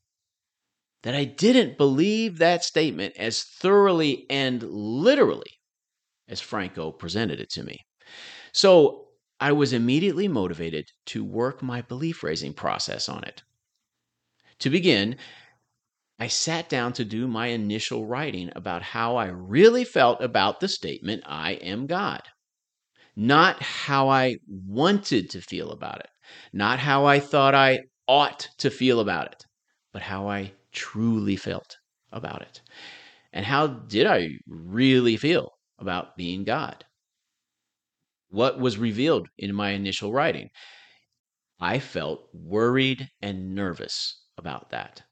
that 1.03 1.15
I 1.15 1.25
didn't 1.25 1.79
believe 1.79 2.39
that 2.39 2.65
statement 2.65 3.15
as 3.17 3.43
thoroughly 3.43 4.27
and 4.31 4.63
literally 4.63 5.61
as 6.29 6.41
Franco 6.41 6.91
presented 6.91 7.41
it 7.41 7.51
to 7.51 7.63
me. 7.63 7.79
So 8.53 9.09
I 9.41 9.53
was 9.53 9.73
immediately 9.73 10.29
motivated 10.29 10.87
to 11.07 11.25
work 11.25 11.63
my 11.63 11.83
belief 11.83 12.23
raising 12.23 12.55
process 12.55 13.09
on 13.09 13.25
it. 13.25 13.43
To 14.61 14.71
begin, 14.71 15.17
I 16.23 16.29
sat 16.29 16.69
down 16.69 16.93
to 16.93 17.05
do 17.05 17.27
my 17.27 17.49
initial 17.49 18.07
writing 18.07 18.53
about 18.55 18.81
how 18.81 19.17
I 19.17 19.27
really 19.27 19.83
felt 19.85 20.23
about 20.23 20.61
the 20.61 20.69
statement, 20.69 21.25
I 21.27 21.55
am 21.55 21.89
God. 21.89 22.23
Not 23.17 23.61
how 23.61 24.09
I 24.09 24.37
wanted 24.47 25.31
to 25.31 25.41
feel 25.41 25.73
about 25.73 25.99
it, 25.99 26.11
not 26.53 26.79
how 26.79 27.07
I 27.07 27.19
thought 27.19 27.57
I 27.57 27.81
ought 28.07 28.49
to 28.59 28.71
feel 28.71 29.01
about 29.01 29.33
it, 29.33 29.45
but 29.93 30.03
how 30.03 30.29
I 30.29 30.53
truly 30.71 31.35
felt 31.35 31.77
about 32.13 32.43
it. 32.43 32.63
And 33.33 33.45
how 33.45 33.67
did 33.67 34.07
I 34.07 34.29
really 34.47 35.17
feel 35.17 35.51
about 35.81 36.17
being 36.17 36.45
God? 36.45 36.85
what 38.29 38.61
was 38.61 38.79
revealed 38.79 39.29
in 39.37 39.53
my 39.53 39.71
initial 39.71 40.13
writing. 40.13 40.51
I 41.59 41.81
felt 41.81 42.29
worried 42.33 43.11
and 43.21 43.57
nervous 43.57 44.23
about 44.39 44.71
that. 44.71 45.03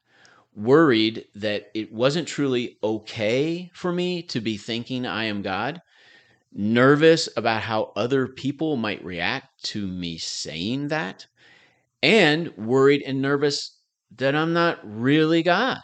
Worried 0.54 1.26
that 1.34 1.70
it 1.74 1.92
wasn't 1.92 2.28
truly 2.28 2.78
okay 2.84 3.70
for 3.74 3.92
me 3.92 4.22
to 4.24 4.40
be 4.40 4.56
thinking 4.56 5.04
I 5.06 5.24
am 5.24 5.42
God. 5.42 5.80
Nervous 6.52 7.28
about 7.36 7.62
how 7.62 7.92
other 7.96 8.28
people 8.28 8.76
might 8.76 9.04
react 9.04 9.64
to 9.64 9.86
me 9.86 10.18
saying 10.18 10.88
that. 10.88 11.26
And 12.02 12.56
worried 12.56 13.02
and 13.02 13.22
nervous 13.22 13.78
that 14.16 14.34
I'm 14.36 14.52
not 14.52 14.80
really 14.84 15.42
God. 15.42 15.80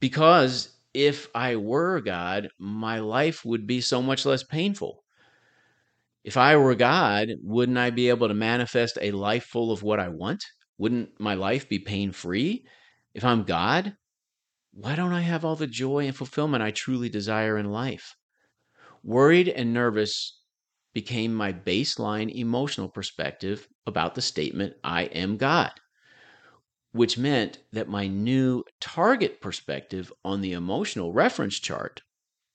Because 0.00 0.78
if 0.94 1.28
I 1.34 1.56
were 1.56 2.00
God, 2.00 2.48
my 2.58 3.00
life 3.00 3.44
would 3.44 3.66
be 3.66 3.80
so 3.80 4.02
much 4.02 4.26
less 4.26 4.44
painful 4.44 5.04
if 6.24 6.36
I 6.36 6.56
were 6.56 6.74
God, 6.74 7.28
wouldn't 7.42 7.78
I 7.78 7.90
be 7.90 8.08
able 8.08 8.28
to 8.28 8.34
manifest 8.34 8.98
a 9.00 9.10
life 9.12 9.44
full 9.44 9.70
of 9.70 9.82
what 9.82 10.00
I 10.00 10.08
want? 10.08 10.44
Wouldn't 10.78 11.20
my 11.20 11.34
life 11.34 11.68
be 11.68 11.78
pain 11.78 12.12
free? 12.12 12.66
If 13.14 13.24
I'm 13.24 13.44
God, 13.44 13.96
why 14.72 14.96
don't 14.96 15.12
I 15.12 15.20
have 15.20 15.44
all 15.44 15.54
the 15.54 15.68
joy 15.68 16.06
and 16.06 16.16
fulfillment 16.16 16.64
I 16.64 16.72
truly 16.72 17.08
desire 17.08 17.56
in 17.56 17.70
life? 17.70 18.16
Worried 19.04 19.48
and 19.48 19.72
nervous 19.72 20.40
became 20.92 21.32
my 21.32 21.52
baseline 21.52 22.34
emotional 22.34 22.88
perspective 22.88 23.68
about 23.86 24.16
the 24.16 24.22
statement, 24.22 24.74
I 24.82 25.04
am 25.04 25.36
God, 25.36 25.72
which 26.90 27.16
meant 27.16 27.58
that 27.72 27.88
my 27.88 28.08
new 28.08 28.64
target 28.80 29.40
perspective 29.40 30.12
on 30.24 30.40
the 30.40 30.52
emotional 30.52 31.12
reference 31.12 31.60
chart 31.60 32.02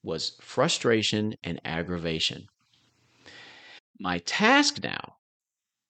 was 0.03 0.37
frustration 0.41 1.35
and 1.43 1.61
aggravation. 1.63 2.47
My 3.97 4.19
task 4.19 4.83
now 4.83 5.18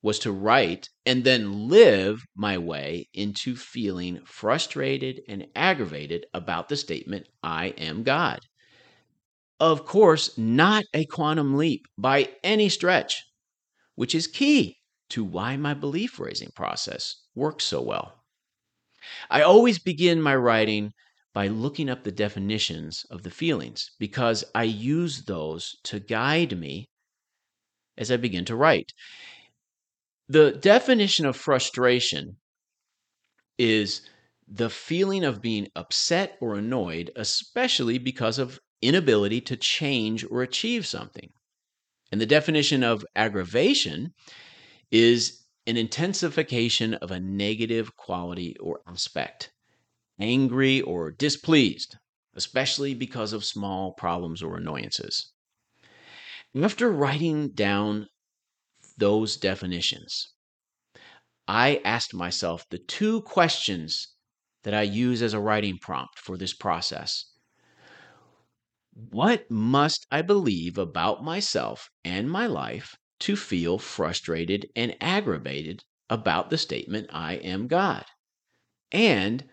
was 0.01 0.19
to 0.19 0.31
write 0.31 0.89
and 1.05 1.23
then 1.23 1.67
live 1.67 2.23
my 2.35 2.57
way 2.57 3.09
into 3.13 3.55
feeling 3.55 4.19
frustrated 4.25 5.21
and 5.27 5.47
aggravated 5.55 6.25
about 6.33 6.69
the 6.69 6.77
statement, 6.77 7.27
I 7.43 7.67
am 7.77 8.03
God. 8.03 8.39
Of 9.59 9.85
course, 9.85 10.37
not 10.37 10.85
a 10.93 11.05
quantum 11.05 11.57
leap 11.57 11.85
by 11.97 12.29
any 12.43 12.69
stretch, 12.69 13.23
which 13.95 14.15
is 14.15 14.27
key 14.27 14.77
to 15.09 15.23
why 15.23 15.57
my 15.57 15.73
belief 15.73 16.19
raising 16.19 16.51
process 16.55 17.23
works 17.35 17.65
so 17.65 17.81
well. 17.81 18.23
I 19.29 19.41
always 19.41 19.79
begin 19.79 20.21
my 20.21 20.35
writing 20.35 20.93
by 21.33 21.47
looking 21.47 21.89
up 21.89 22.03
the 22.03 22.11
definitions 22.11 23.05
of 23.09 23.23
the 23.23 23.31
feelings 23.31 23.91
because 23.99 24.43
I 24.55 24.63
use 24.63 25.23
those 25.23 25.75
to 25.83 25.99
guide 25.99 26.57
me 26.57 26.89
as 27.97 28.11
I 28.11 28.17
begin 28.17 28.45
to 28.45 28.55
write. 28.55 28.93
The 30.29 30.51
definition 30.51 31.25
of 31.25 31.35
frustration 31.35 32.37
is 33.57 34.01
the 34.47 34.69
feeling 34.69 35.23
of 35.25 35.41
being 35.41 35.67
upset 35.75 36.37
or 36.39 36.53
annoyed, 36.55 37.11
especially 37.15 37.97
because 37.97 38.37
of 38.37 38.59
inability 38.81 39.41
to 39.41 39.57
change 39.57 40.23
or 40.29 40.43
achieve 40.43 40.85
something. 40.85 41.31
And 42.11 42.21
the 42.21 42.27
definition 42.27 42.83
of 42.83 43.05
aggravation 43.15 44.13
is 44.91 45.45
an 45.65 45.77
intensification 45.77 46.93
of 46.95 47.09
a 47.09 47.19
negative 47.19 47.95
quality 47.95 48.55
or 48.59 48.81
aspect, 48.87 49.51
angry 50.19 50.81
or 50.81 51.11
displeased, 51.11 51.97
especially 52.35 52.93
because 52.93 53.33
of 53.33 53.43
small 53.43 53.93
problems 53.93 54.43
or 54.43 54.57
annoyances. 54.57 55.31
After 56.55 56.91
writing 56.91 57.49
down 57.49 58.07
those 58.99 59.37
definitions, 59.37 60.33
I 61.47 61.81
asked 61.83 62.13
myself 62.13 62.65
the 62.69 62.77
two 62.77 63.21
questions 63.23 64.09
that 64.63 64.73
I 64.73 64.83
use 64.83 65.21
as 65.21 65.33
a 65.33 65.39
writing 65.39 65.77
prompt 65.79 66.19
for 66.19 66.37
this 66.37 66.53
process. 66.53 67.25
What 68.93 69.49
must 69.49 70.05
I 70.11 70.21
believe 70.21 70.77
about 70.77 71.23
myself 71.23 71.89
and 72.03 72.29
my 72.29 72.45
life 72.45 72.95
to 73.21 73.35
feel 73.35 73.79
frustrated 73.79 74.69
and 74.75 74.95
aggravated 75.01 75.83
about 76.09 76.49
the 76.49 76.57
statement, 76.57 77.09
I 77.11 77.35
am 77.35 77.67
God? 77.67 78.05
And 78.91 79.49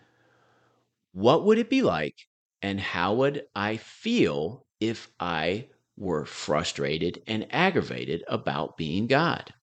what 1.13 1.45
would 1.45 1.57
it 1.57 1.69
be 1.69 1.81
like 1.81 2.15
and 2.61 2.79
how 2.79 3.13
would 3.15 3.45
I 3.55 3.77
feel 3.77 4.67
if 4.79 5.09
I 5.19 5.69
were 5.97 6.25
frustrated 6.25 7.21
and 7.27 7.47
aggravated 7.49 8.23
about 8.27 8.77
being 8.77 9.07
God? 9.07 9.53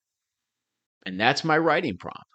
And 1.07 1.19
that's 1.19 1.45
my 1.45 1.57
writing 1.57 1.97
prompt. 1.97 2.29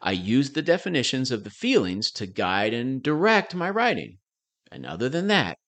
I 0.00 0.12
use 0.12 0.52
the 0.52 0.62
definitions 0.62 1.30
of 1.30 1.44
the 1.44 1.50
feelings 1.50 2.10
to 2.12 2.26
guide 2.26 2.72
and 2.72 3.02
direct 3.02 3.54
my 3.54 3.68
writing. 3.68 4.18
And 4.70 4.86
other 4.86 5.08
than 5.08 5.26
that, 5.28 5.58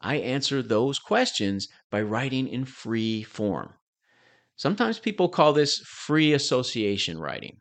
I 0.00 0.16
answer 0.16 0.62
those 0.62 0.98
questions 0.98 1.68
by 1.90 2.02
writing 2.02 2.46
in 2.46 2.64
free 2.66 3.22
form. 3.22 3.74
Sometimes 4.56 4.98
people 4.98 5.28
call 5.28 5.52
this 5.52 5.78
free 5.78 6.32
association 6.32 7.18
writing. 7.18 7.58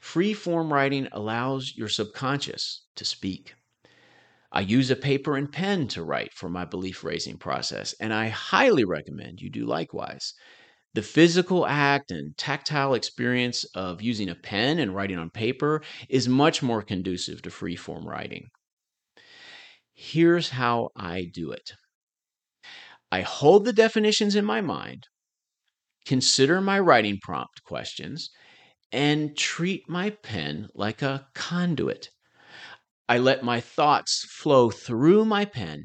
Free 0.00 0.32
form 0.32 0.72
writing 0.72 1.08
allows 1.12 1.74
your 1.76 1.88
subconscious 1.88 2.84
to 2.94 3.04
speak. 3.04 3.55
I 4.52 4.60
use 4.62 4.90
a 4.90 4.96
paper 4.96 5.36
and 5.36 5.52
pen 5.52 5.88
to 5.88 6.02
write 6.04 6.34
for 6.34 6.48
my 6.48 6.64
belief 6.64 7.04
raising 7.04 7.38
process, 7.38 7.92
and 8.00 8.12
I 8.12 8.28
highly 8.28 8.84
recommend 8.84 9.40
you 9.40 9.50
do 9.50 9.64
likewise. 9.66 10.34
The 10.94 11.02
physical 11.02 11.66
act 11.66 12.10
and 12.10 12.36
tactile 12.36 12.94
experience 12.94 13.64
of 13.74 14.02
using 14.02 14.28
a 14.28 14.34
pen 14.34 14.78
and 14.78 14.94
writing 14.94 15.18
on 15.18 15.30
paper 15.30 15.82
is 16.08 16.28
much 16.28 16.62
more 16.62 16.82
conducive 16.82 17.42
to 17.42 17.50
free 17.50 17.76
form 17.76 18.08
writing. 18.08 18.50
Here's 19.94 20.50
how 20.50 20.90
I 20.94 21.24
do 21.24 21.50
it 21.50 21.72
I 23.10 23.22
hold 23.22 23.64
the 23.64 23.72
definitions 23.72 24.36
in 24.36 24.44
my 24.44 24.60
mind, 24.60 25.08
consider 26.06 26.60
my 26.60 26.78
writing 26.78 27.18
prompt 27.20 27.62
questions, 27.64 28.30
and 28.92 29.36
treat 29.36 29.88
my 29.88 30.10
pen 30.10 30.68
like 30.74 31.02
a 31.02 31.28
conduit. 31.34 32.10
I 33.08 33.18
let 33.18 33.44
my 33.44 33.60
thoughts 33.60 34.26
flow 34.28 34.70
through 34.70 35.24
my 35.24 35.44
pen 35.44 35.84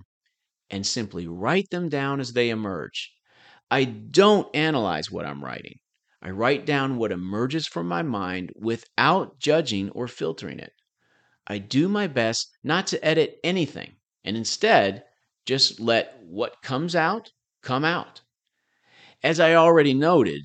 and 0.72 0.88
simply 0.88 1.28
write 1.28 1.70
them 1.70 1.88
down 1.88 2.20
as 2.20 2.34
they 2.34 2.50
emerge. 2.50 3.12
I 3.70 3.84
don't 3.84 4.54
analyze 4.56 5.12
what 5.12 5.26
I'm 5.26 5.44
writing. 5.44 5.76
I 6.22 6.32
write 6.32 6.66
down 6.66 6.98
what 6.98 7.12
emerges 7.12 7.68
from 7.68 7.88
my 7.88 8.02
mind 8.02 8.52
without 8.56 9.40
judging 9.40 9.90
or 9.92 10.08
filtering 10.08 10.60
it. 10.60 10.74
I 11.46 11.60
do 11.60 11.88
my 11.88 12.08
best 12.08 12.50
not 12.64 12.88
to 12.88 13.06
edit 13.06 13.40
anything 13.44 13.98
and 14.24 14.36
instead 14.36 15.04
just 15.46 15.80
let 15.80 16.20
what 16.24 16.62
comes 16.62 16.96
out 16.96 17.32
come 17.62 17.86
out. 17.86 18.22
As 19.24 19.40
I 19.40 19.54
already 19.54 19.94
noted, 19.94 20.42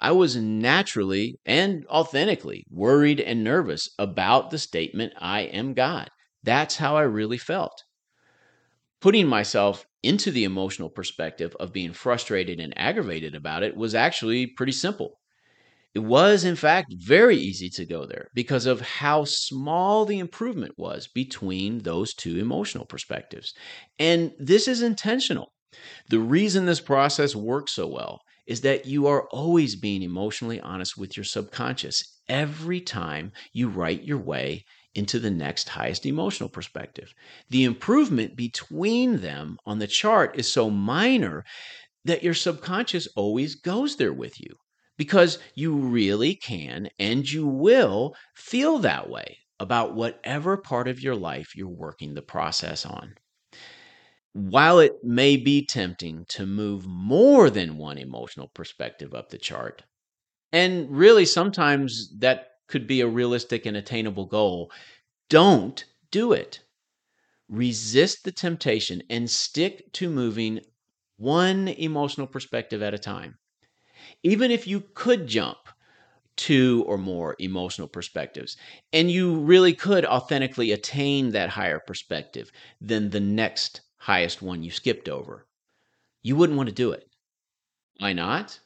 I 0.00 0.12
was 0.12 0.36
naturally 0.36 1.38
and 1.44 1.86
authentically 1.86 2.64
worried 2.70 3.20
and 3.20 3.44
nervous 3.44 3.88
about 3.98 4.50
the 4.50 4.58
statement, 4.58 5.12
I 5.18 5.42
am 5.42 5.74
God. 5.74 6.10
That's 6.44 6.76
how 6.76 6.96
I 6.96 7.02
really 7.02 7.38
felt. 7.38 7.82
Putting 9.00 9.26
myself 9.28 9.86
into 10.02 10.30
the 10.32 10.42
emotional 10.44 10.88
perspective 10.90 11.54
of 11.60 11.72
being 11.72 11.92
frustrated 11.92 12.58
and 12.58 12.76
aggravated 12.76 13.34
about 13.34 13.62
it 13.62 13.76
was 13.76 13.94
actually 13.94 14.46
pretty 14.48 14.72
simple. 14.72 15.20
It 15.94 16.00
was, 16.00 16.44
in 16.44 16.56
fact, 16.56 16.94
very 16.98 17.36
easy 17.36 17.70
to 17.70 17.86
go 17.86 18.06
there 18.06 18.30
because 18.34 18.66
of 18.66 18.80
how 18.80 19.24
small 19.24 20.04
the 20.06 20.18
improvement 20.20 20.74
was 20.78 21.08
between 21.08 21.80
those 21.80 22.14
two 22.14 22.38
emotional 22.38 22.86
perspectives. 22.86 23.54
And 23.98 24.32
this 24.38 24.68
is 24.68 24.82
intentional. 24.82 25.52
The 26.08 26.20
reason 26.20 26.66
this 26.66 26.80
process 26.80 27.34
works 27.34 27.72
so 27.72 27.86
well 27.86 28.22
is 28.46 28.62
that 28.62 28.86
you 28.86 29.06
are 29.06 29.28
always 29.30 29.76
being 29.76 30.02
emotionally 30.02 30.60
honest 30.60 30.96
with 30.96 31.16
your 31.16 31.24
subconscious 31.24 32.20
every 32.28 32.80
time 32.80 33.32
you 33.52 33.68
write 33.68 34.04
your 34.04 34.18
way 34.18 34.64
into 34.94 35.18
the 35.18 35.30
next 35.30 35.68
highest 35.68 36.06
emotional 36.06 36.48
perspective. 36.48 37.14
The 37.50 37.64
improvement 37.64 38.36
between 38.36 39.20
them 39.20 39.58
on 39.66 39.78
the 39.78 39.86
chart 39.86 40.38
is 40.38 40.50
so 40.50 40.70
minor 40.70 41.44
that 42.04 42.22
your 42.22 42.34
subconscious 42.34 43.08
always 43.16 43.54
goes 43.54 43.96
there 43.96 44.12
with 44.12 44.40
you 44.40 44.54
because 44.96 45.38
you 45.54 45.74
really 45.74 46.34
can 46.34 46.88
and 46.98 47.30
you 47.30 47.46
will 47.46 48.14
feel 48.34 48.78
that 48.78 49.08
way 49.08 49.38
about 49.60 49.94
whatever 49.94 50.56
part 50.56 50.88
of 50.88 51.00
your 51.00 51.14
life 51.16 51.56
you're 51.56 51.68
working 51.68 52.14
the 52.14 52.22
process 52.22 52.84
on. 52.84 53.14
While 54.32 54.80
it 54.80 54.92
may 55.02 55.36
be 55.36 55.64
tempting 55.64 56.24
to 56.30 56.44
move 56.44 56.86
more 56.86 57.50
than 57.50 57.78
one 57.78 57.98
emotional 57.98 58.48
perspective 58.48 59.14
up 59.14 59.30
the 59.30 59.38
chart, 59.38 59.82
and 60.52 60.90
really 60.90 61.24
sometimes 61.24 62.12
that 62.18 62.48
could 62.74 62.88
be 62.88 63.02
a 63.02 63.06
realistic 63.06 63.66
and 63.66 63.76
attainable 63.76 64.24
goal, 64.24 64.68
don't 65.30 65.84
do 66.10 66.32
it. 66.32 66.58
Resist 67.48 68.24
the 68.24 68.32
temptation 68.32 69.00
and 69.08 69.30
stick 69.30 69.92
to 69.92 70.10
moving 70.10 70.58
one 71.16 71.68
emotional 71.68 72.26
perspective 72.26 72.82
at 72.82 72.92
a 72.92 72.98
time. 72.98 73.38
Even 74.24 74.50
if 74.50 74.66
you 74.66 74.82
could 74.94 75.28
jump 75.28 75.58
two 76.34 76.82
or 76.88 76.98
more 76.98 77.36
emotional 77.38 77.86
perspectives, 77.86 78.56
and 78.92 79.08
you 79.08 79.38
really 79.38 79.72
could 79.72 80.04
authentically 80.04 80.72
attain 80.72 81.30
that 81.30 81.50
higher 81.50 81.78
perspective 81.78 82.50
than 82.80 83.10
the 83.10 83.20
next 83.20 83.82
highest 83.98 84.42
one 84.42 84.64
you 84.64 84.72
skipped 84.72 85.08
over, 85.08 85.46
you 86.24 86.34
wouldn't 86.34 86.56
want 86.56 86.68
to 86.68 86.74
do 86.74 86.90
it. 86.90 87.08
Why 88.00 88.14
not? 88.14 88.58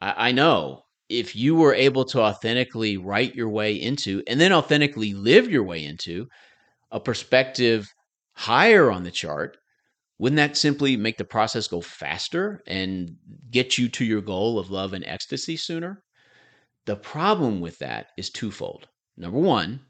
I, 0.00 0.28
I 0.28 0.32
know 0.32 0.84
if 1.10 1.34
you 1.34 1.56
were 1.56 1.74
able 1.74 2.04
to 2.06 2.20
authentically 2.20 2.96
write 2.96 3.34
your 3.34 3.48
way 3.48 3.74
into 3.74 4.22
and 4.28 4.40
then 4.40 4.52
authentically 4.52 5.12
live 5.12 5.50
your 5.50 5.64
way 5.64 5.84
into 5.84 6.28
a 6.92 7.00
perspective 7.00 7.92
higher 8.32 8.90
on 8.90 9.02
the 9.02 9.10
chart, 9.10 9.58
wouldn't 10.18 10.36
that 10.36 10.56
simply 10.56 10.96
make 10.96 11.18
the 11.18 11.24
process 11.24 11.66
go 11.66 11.80
faster 11.80 12.62
and 12.66 13.16
get 13.50 13.76
you 13.76 13.88
to 13.88 14.04
your 14.04 14.20
goal 14.20 14.58
of 14.58 14.70
love 14.70 14.92
and 14.92 15.04
ecstasy 15.04 15.56
sooner? 15.56 16.02
The 16.86 16.96
problem 16.96 17.60
with 17.60 17.78
that 17.80 18.08
is 18.16 18.30
twofold. 18.30 18.86
Number 19.16 19.38
one, 19.38 19.80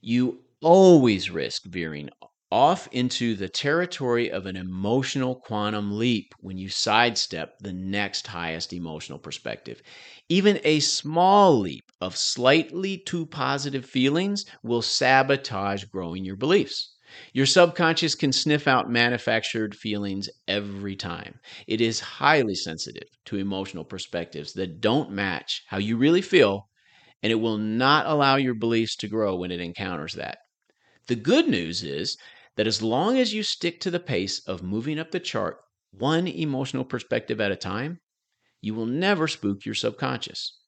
you 0.00 0.40
always 0.60 1.30
risk 1.30 1.64
veering 1.64 2.10
off 2.52 2.88
into 2.90 3.36
the 3.36 3.48
territory 3.48 4.30
of 4.30 4.46
an 4.46 4.56
emotional 4.56 5.36
quantum 5.36 5.96
leap 5.96 6.34
when 6.40 6.56
you 6.56 6.68
sidestep 6.68 7.58
the 7.60 7.72
next 7.72 8.26
highest 8.26 8.72
emotional 8.72 9.18
perspective. 9.18 9.80
Even 10.28 10.58
a 10.64 10.80
small 10.80 11.58
leap 11.58 11.84
of 12.00 12.16
slightly 12.16 12.98
too 12.98 13.24
positive 13.26 13.84
feelings 13.84 14.44
will 14.62 14.82
sabotage 14.82 15.84
growing 15.84 16.24
your 16.24 16.36
beliefs. 16.36 16.96
Your 17.32 17.46
subconscious 17.46 18.14
can 18.14 18.32
sniff 18.32 18.66
out 18.66 18.90
manufactured 18.90 19.76
feelings 19.76 20.28
every 20.48 20.96
time. 20.96 21.38
It 21.66 21.80
is 21.80 22.00
highly 22.00 22.54
sensitive 22.54 23.08
to 23.26 23.36
emotional 23.36 23.84
perspectives 23.84 24.52
that 24.54 24.80
don't 24.80 25.10
match 25.10 25.62
how 25.66 25.78
you 25.78 25.96
really 25.96 26.22
feel, 26.22 26.68
and 27.22 27.30
it 27.30 27.36
will 27.36 27.58
not 27.58 28.06
allow 28.06 28.36
your 28.36 28.54
beliefs 28.54 28.96
to 28.96 29.08
grow 29.08 29.36
when 29.36 29.50
it 29.50 29.60
encounters 29.60 30.14
that. 30.14 30.38
The 31.06 31.16
good 31.16 31.48
news 31.48 31.82
is 31.82 32.16
that 32.60 32.66
as 32.66 32.82
long 32.82 33.16
as 33.16 33.32
you 33.32 33.42
stick 33.42 33.80
to 33.80 33.90
the 33.90 33.98
pace 33.98 34.38
of 34.46 34.62
moving 34.62 34.98
up 34.98 35.12
the 35.12 35.18
chart 35.18 35.56
one 35.92 36.26
emotional 36.26 36.84
perspective 36.84 37.40
at 37.40 37.50
a 37.50 37.56
time, 37.56 37.98
you 38.60 38.74
will 38.74 38.84
never 38.84 39.26
spook 39.26 39.64
your 39.64 39.74
subconscious. 39.74 40.58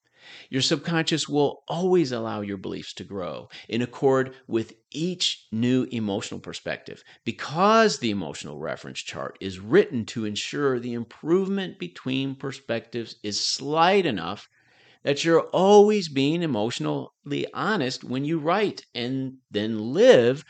Your 0.48 0.62
subconscious 0.62 1.28
will 1.28 1.62
always 1.68 2.10
allow 2.10 2.40
your 2.40 2.56
beliefs 2.56 2.94
to 2.94 3.04
grow 3.04 3.50
in 3.68 3.82
accord 3.82 4.34
with 4.46 4.72
each 4.90 5.46
new 5.52 5.86
emotional 5.92 6.40
perspective 6.40 7.04
because 7.26 7.98
the 7.98 8.08
emotional 8.08 8.58
reference 8.58 9.00
chart 9.00 9.36
is 9.38 9.60
written 9.60 10.06
to 10.06 10.24
ensure 10.24 10.78
the 10.78 10.94
improvement 10.94 11.78
between 11.78 12.36
perspectives 12.36 13.16
is 13.22 13.38
slight 13.38 14.06
enough 14.06 14.48
that 15.02 15.26
you're 15.26 15.50
always 15.52 16.08
being 16.08 16.42
emotionally 16.42 17.46
honest 17.52 18.02
when 18.02 18.24
you 18.24 18.38
write 18.38 18.86
and 18.94 19.34
then 19.50 19.92
live 19.92 20.42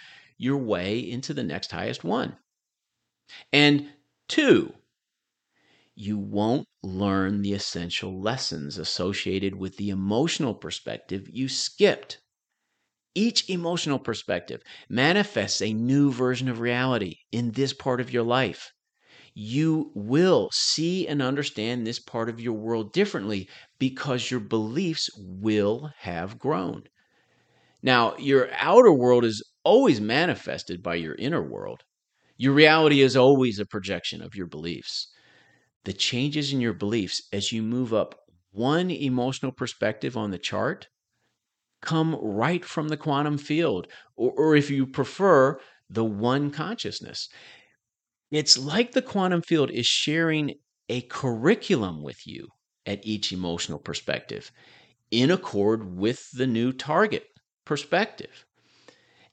your 0.43 0.59
way 0.59 0.99
into 0.99 1.33
the 1.33 1.45
next 1.45 1.71
highest 1.71 2.03
one. 2.03 2.37
And 3.53 3.89
two, 4.29 4.75
you 5.95 6.19
won't 6.19 6.67
learn 6.83 7.43
the 7.43 7.53
essential 7.53 8.21
lessons 8.21 8.77
associated 8.77 9.55
with 9.55 9.77
the 9.77 9.91
emotional 9.91 10.53
perspective 10.55 11.29
you 11.31 11.49
skipped. 11.49 12.19
Each 13.15 13.49
emotional 13.49 14.01
perspective 14.01 14.63
manifests 14.89 15.63
a 15.63 15.73
new 15.73 16.11
version 16.11 16.49
of 16.49 16.59
reality 16.59 17.19
in 17.31 17.53
this 17.53 17.73
part 17.73 18.01
of 18.01 18.13
your 18.13 18.25
life. 18.25 18.73
You 19.35 19.93
will 19.95 20.51
see 20.53 21.07
and 21.07 21.23
understand 21.23 21.87
this 21.87 22.01
part 22.01 22.29
of 22.29 22.41
your 22.41 22.55
world 22.55 22.93
differently 22.93 23.49
because 23.79 24.31
your 24.31 24.41
beliefs 24.41 25.09
will 25.17 25.93
have 25.99 26.39
grown. 26.39 26.85
Now, 27.83 28.17
your 28.17 28.51
outer 28.55 28.93
world 28.93 29.25
is 29.25 29.43
always 29.65 30.01
manifested 30.01 30.83
by 30.83 30.97
your 30.97 31.15
inner 31.15 31.43
world. 31.43 31.83
Your 32.37 32.53
reality 32.53 33.03
is 33.03 33.17
always 33.17 33.59
a 33.59 33.67
projection 33.67 34.23
of 34.23 34.35
your 34.35 34.47
beliefs 34.47 35.09
the 35.85 35.93
changes 35.93 36.53
in 36.53 36.61
your 36.61 36.73
beliefs 36.73 37.23
as 37.33 37.53
you 37.53 37.63
move 37.63 37.93
up 37.93 38.15
one 38.53 38.91
emotional 38.91 39.53
perspective 39.53 40.17
on 40.17 40.31
the 40.31 40.39
chart 40.39 40.89
come 41.81 42.15
right 42.23 42.65
from 42.65 42.89
the 42.89 42.97
quantum 42.97 43.37
field, 43.37 43.89
or, 44.15 44.31
or 44.33 44.57
if 44.57 44.71
you 44.71 44.87
prefer, 44.87 45.59
the 45.91 46.05
one 46.05 46.51
consciousness. 46.51 47.29
It's 48.31 48.57
like 48.57 48.93
the 48.93 49.03
quantum 49.03 49.43
field 49.43 49.71
is 49.71 49.87
sharing 49.87 50.55
a 50.89 51.01
curriculum 51.03 52.03
with 52.03 52.25
you 52.27 52.47
at 52.87 53.05
each 53.05 53.33
emotional 53.33 53.81
perspective 53.81 54.53
in 55.11 55.31
accord 55.31 55.97
with 55.97 56.31
the 56.33 56.47
new 56.47 56.73
target 56.73 57.25
perspective. 57.65 58.47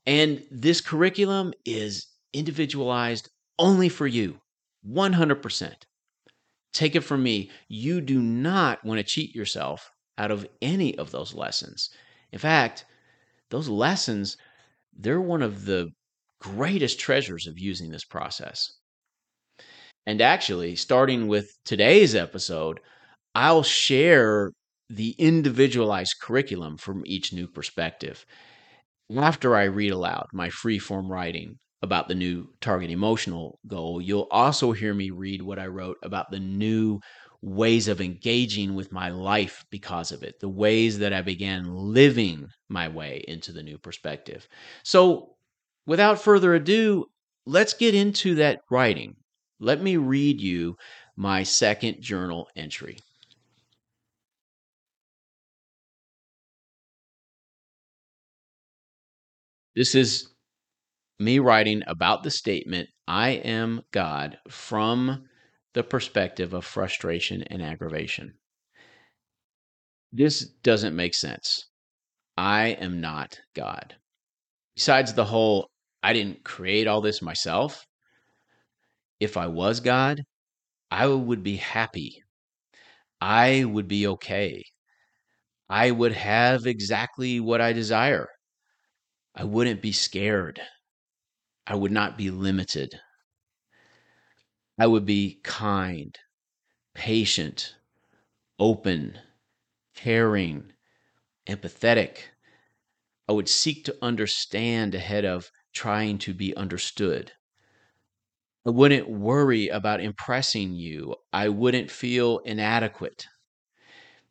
And 0.09 0.43
this 0.49 0.81
curriculum 0.81 1.53
is 1.65 2.07
individualized 2.33 3.29
only 3.59 3.89
for 3.89 4.07
you, 4.07 4.39
100%. 4.89 5.73
Take 6.73 6.95
it 6.95 7.01
from 7.01 7.21
me, 7.21 7.51
you 7.67 8.01
do 8.01 8.19
not 8.19 8.83
want 8.83 8.97
to 8.97 9.03
cheat 9.03 9.35
yourself 9.35 9.91
out 10.17 10.31
of 10.31 10.47
any 10.63 10.97
of 10.97 11.11
those 11.11 11.35
lessons. 11.35 11.91
In 12.31 12.39
fact, 12.39 12.85
those 13.51 13.69
lessons, 13.69 14.35
they're 14.97 15.21
one 15.21 15.43
of 15.43 15.65
the 15.65 15.91
greatest 16.41 16.99
treasures 16.99 17.45
of 17.45 17.59
using 17.59 17.91
this 17.91 18.03
process. 18.03 18.67
And 20.07 20.21
actually, 20.21 20.75
starting 20.75 21.27
with 21.27 21.51
today's 21.65 22.15
episode, 22.15 22.79
I'll 23.35 23.61
share 23.61 24.53
the 24.89 25.11
individualized 25.19 26.15
curriculum 26.19 26.77
from 26.77 27.03
each 27.05 27.31
new 27.31 27.47
perspective. 27.47 28.25
After 29.17 29.55
I 29.55 29.65
read 29.65 29.91
aloud 29.91 30.27
my 30.33 30.49
free 30.49 30.79
form 30.79 31.11
writing 31.11 31.59
about 31.81 32.07
the 32.07 32.15
new 32.15 32.47
target 32.59 32.89
emotional 32.89 33.59
goal, 33.67 34.01
you'll 34.01 34.27
also 34.31 34.71
hear 34.71 34.93
me 34.95 35.09
read 35.09 35.41
what 35.43 35.59
I 35.59 35.67
wrote 35.67 35.97
about 36.01 36.31
the 36.31 36.39
new 36.39 36.99
ways 37.41 37.87
of 37.87 38.01
engaging 38.01 38.73
with 38.75 38.91
my 38.91 39.09
life 39.09 39.63
because 39.69 40.11
of 40.11 40.23
it, 40.23 40.39
the 40.39 40.49
ways 40.49 40.97
that 40.99 41.13
I 41.13 41.21
began 41.21 41.65
living 41.75 42.47
my 42.67 42.87
way 42.87 43.23
into 43.27 43.51
the 43.51 43.61
new 43.61 43.77
perspective. 43.77 44.47
So, 44.83 45.35
without 45.85 46.19
further 46.21 46.55
ado, 46.55 47.05
let's 47.45 47.73
get 47.75 47.93
into 47.93 48.33
that 48.35 48.61
writing. 48.71 49.17
Let 49.59 49.81
me 49.81 49.97
read 49.97 50.41
you 50.41 50.77
my 51.15 51.43
second 51.43 52.01
journal 52.01 52.49
entry. 52.55 52.97
This 59.79 59.95
is 59.95 60.27
me 61.19 61.39
writing 61.39 61.83
about 61.87 62.23
the 62.23 62.31
statement, 62.31 62.89
I 63.07 63.29
am 63.29 63.81
God, 63.91 64.37
from 64.49 65.23
the 65.73 65.85
perspective 65.85 66.53
of 66.53 66.65
frustration 66.65 67.43
and 67.43 67.61
aggravation. 67.61 68.33
This 70.11 70.49
doesn't 70.63 70.97
make 70.97 71.13
sense. 71.13 71.69
I 72.35 72.71
am 72.81 72.99
not 72.99 73.39
God. 73.55 73.95
Besides 74.75 75.13
the 75.13 75.23
whole, 75.23 75.69
I 76.03 76.11
didn't 76.11 76.43
create 76.43 76.87
all 76.87 76.99
this 76.99 77.21
myself. 77.21 77.85
If 79.21 79.37
I 79.37 79.47
was 79.47 79.79
God, 79.79 80.23
I 80.91 81.07
would 81.07 81.41
be 81.41 81.55
happy. 81.55 82.21
I 83.21 83.63
would 83.63 83.87
be 83.87 84.07
okay. 84.07 84.61
I 85.69 85.91
would 85.91 86.11
have 86.11 86.65
exactly 86.65 87.39
what 87.39 87.61
I 87.61 87.71
desire. 87.71 88.27
I 89.39 89.45
wouldn't 89.45 89.81
be 89.81 89.93
scared. 89.93 90.59
I 91.65 91.73
would 91.73 91.93
not 91.93 92.17
be 92.17 92.29
limited. 92.29 92.99
I 94.77 94.85
would 94.85 95.05
be 95.05 95.39
kind, 95.45 96.19
patient, 96.93 97.75
open, 98.59 99.17
caring, 99.95 100.73
empathetic. 101.47 102.17
I 103.29 103.31
would 103.31 103.47
seek 103.47 103.85
to 103.85 103.95
understand 104.01 104.93
ahead 104.93 105.23
of 105.23 105.49
trying 105.73 106.17
to 106.17 106.33
be 106.33 106.53
understood. 106.57 107.31
I 108.67 108.71
wouldn't 108.71 109.09
worry 109.09 109.69
about 109.69 110.01
impressing 110.01 110.73
you. 110.73 111.15
I 111.31 111.47
wouldn't 111.47 111.89
feel 111.89 112.39
inadequate. 112.39 113.25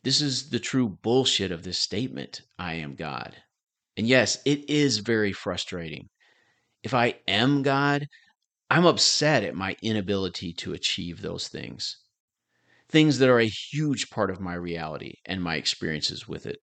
This 0.02 0.20
is 0.20 0.50
the 0.50 0.60
true 0.60 0.86
bullshit 0.86 1.50
of 1.50 1.62
this 1.62 1.78
statement 1.78 2.42
I 2.58 2.74
am 2.74 2.94
God. 2.94 3.36
And 3.98 4.08
yes, 4.08 4.38
it 4.46 4.70
is 4.70 4.96
very 5.00 5.32
frustrating 5.34 6.08
if 6.82 6.94
I 6.94 7.20
am 7.28 7.62
God, 7.62 8.08
I'm 8.70 8.86
upset 8.86 9.44
at 9.44 9.54
my 9.54 9.76
inability 9.82 10.52
to 10.54 10.74
achieve 10.74 11.22
those 11.22 11.48
things, 11.48 11.98
things 12.88 13.18
that 13.18 13.28
are 13.30 13.40
a 13.40 13.48
huge 13.48 14.10
part 14.10 14.30
of 14.30 14.40
my 14.40 14.54
reality 14.54 15.14
and 15.26 15.42
my 15.42 15.56
experiences 15.56 16.28
with 16.28 16.46
it. 16.46 16.60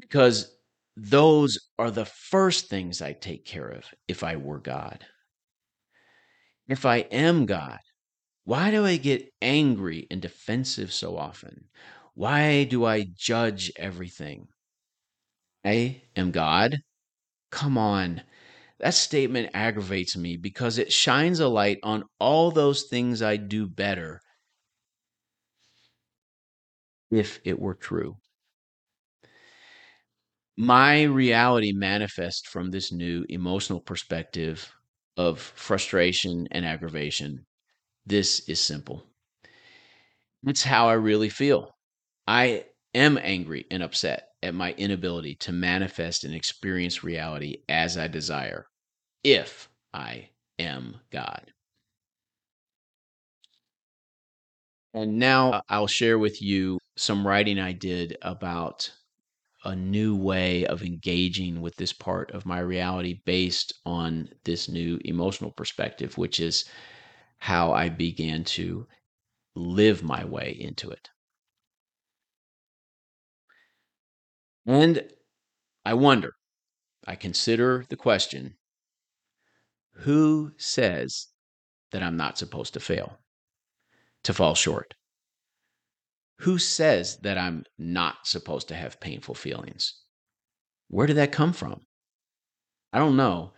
Because 0.00 0.56
those 0.96 1.56
are 1.78 1.92
the 1.92 2.04
first 2.04 2.66
things 2.68 3.00
I 3.00 3.12
take 3.12 3.44
care 3.44 3.68
of 3.68 3.94
if 4.08 4.24
I 4.24 4.34
were 4.36 4.58
God. 4.58 5.06
If 6.68 6.86
I 6.86 6.98
am 6.98 7.46
God, 7.46 7.80
why 8.44 8.70
do 8.70 8.86
I 8.86 8.96
get 8.98 9.34
angry 9.42 10.06
and 10.10 10.22
defensive 10.22 10.92
so 10.92 11.16
often? 11.16 11.70
Why 12.14 12.64
do 12.64 12.84
I 12.84 13.04
judge 13.04 13.72
everything? 13.76 14.48
I 15.64 16.02
am 16.16 16.32
God. 16.32 16.78
Come 17.50 17.78
on. 17.78 18.22
That 18.80 18.94
statement 18.94 19.50
aggravates 19.54 20.16
me 20.16 20.36
because 20.36 20.78
it 20.78 20.92
shines 20.92 21.40
a 21.40 21.48
light 21.48 21.78
on 21.82 22.04
all 22.20 22.50
those 22.50 22.84
things 22.84 23.22
I 23.22 23.36
do 23.36 23.68
better 23.68 24.20
if 27.10 27.40
it 27.44 27.58
were 27.58 27.74
true. 27.74 28.16
My 30.58 31.04
reality 31.04 31.72
manifests 31.72 32.46
from 32.48 32.70
this 32.70 32.92
new 32.92 33.24
emotional 33.28 33.80
perspective 33.80 34.70
of 35.16 35.40
frustration 35.40 36.48
and 36.50 36.66
aggravation. 36.66 37.46
This 38.06 38.48
is 38.48 38.60
simple. 38.60 39.06
It's 40.44 40.64
how 40.64 40.88
I 40.88 40.94
really 40.94 41.28
feel. 41.28 41.76
I 42.26 42.66
am 42.94 43.18
angry 43.18 43.66
and 43.70 43.82
upset 43.82 44.27
at 44.42 44.54
my 44.54 44.72
inability 44.72 45.34
to 45.36 45.52
manifest 45.52 46.24
and 46.24 46.34
experience 46.34 47.02
reality 47.02 47.62
as 47.68 47.96
I 47.96 48.08
desire, 48.08 48.66
if 49.24 49.68
I 49.92 50.30
am 50.58 51.00
God. 51.10 51.52
And 54.94 55.18
now 55.18 55.52
uh, 55.52 55.60
I'll 55.68 55.86
share 55.86 56.18
with 56.18 56.40
you 56.40 56.78
some 56.96 57.26
writing 57.26 57.58
I 57.58 57.72
did 57.72 58.16
about 58.22 58.90
a 59.64 59.74
new 59.74 60.16
way 60.16 60.64
of 60.66 60.82
engaging 60.82 61.60
with 61.60 61.76
this 61.76 61.92
part 61.92 62.30
of 62.30 62.46
my 62.46 62.60
reality 62.60 63.20
based 63.24 63.72
on 63.84 64.28
this 64.44 64.68
new 64.68 64.98
emotional 65.04 65.50
perspective, 65.50 66.16
which 66.16 66.40
is 66.40 66.64
how 67.38 67.72
I 67.72 67.88
began 67.88 68.44
to 68.44 68.86
live 69.54 70.02
my 70.02 70.24
way 70.24 70.56
into 70.58 70.90
it. 70.90 71.10
And 74.68 75.02
I 75.86 75.94
wonder, 75.94 76.34
I 77.06 77.16
consider 77.16 77.86
the 77.88 77.96
question 77.96 78.58
who 79.94 80.52
says 80.58 81.28
that 81.90 82.02
I'm 82.02 82.18
not 82.18 82.36
supposed 82.36 82.74
to 82.74 82.80
fail, 82.80 83.18
to 84.24 84.34
fall 84.34 84.54
short? 84.54 84.92
Who 86.40 86.58
says 86.58 87.16
that 87.22 87.38
I'm 87.38 87.64
not 87.78 88.26
supposed 88.26 88.68
to 88.68 88.74
have 88.74 89.00
painful 89.00 89.34
feelings? 89.34 90.02
Where 90.88 91.06
did 91.06 91.16
that 91.16 91.32
come 91.32 91.54
from? 91.54 91.80
I 92.92 92.98
don't 92.98 93.16
know. 93.16 93.52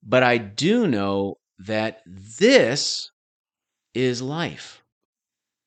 But 0.00 0.22
I 0.22 0.38
do 0.38 0.86
know 0.86 1.38
that 1.58 2.02
this 2.06 3.10
is 3.94 4.22
life 4.22 4.82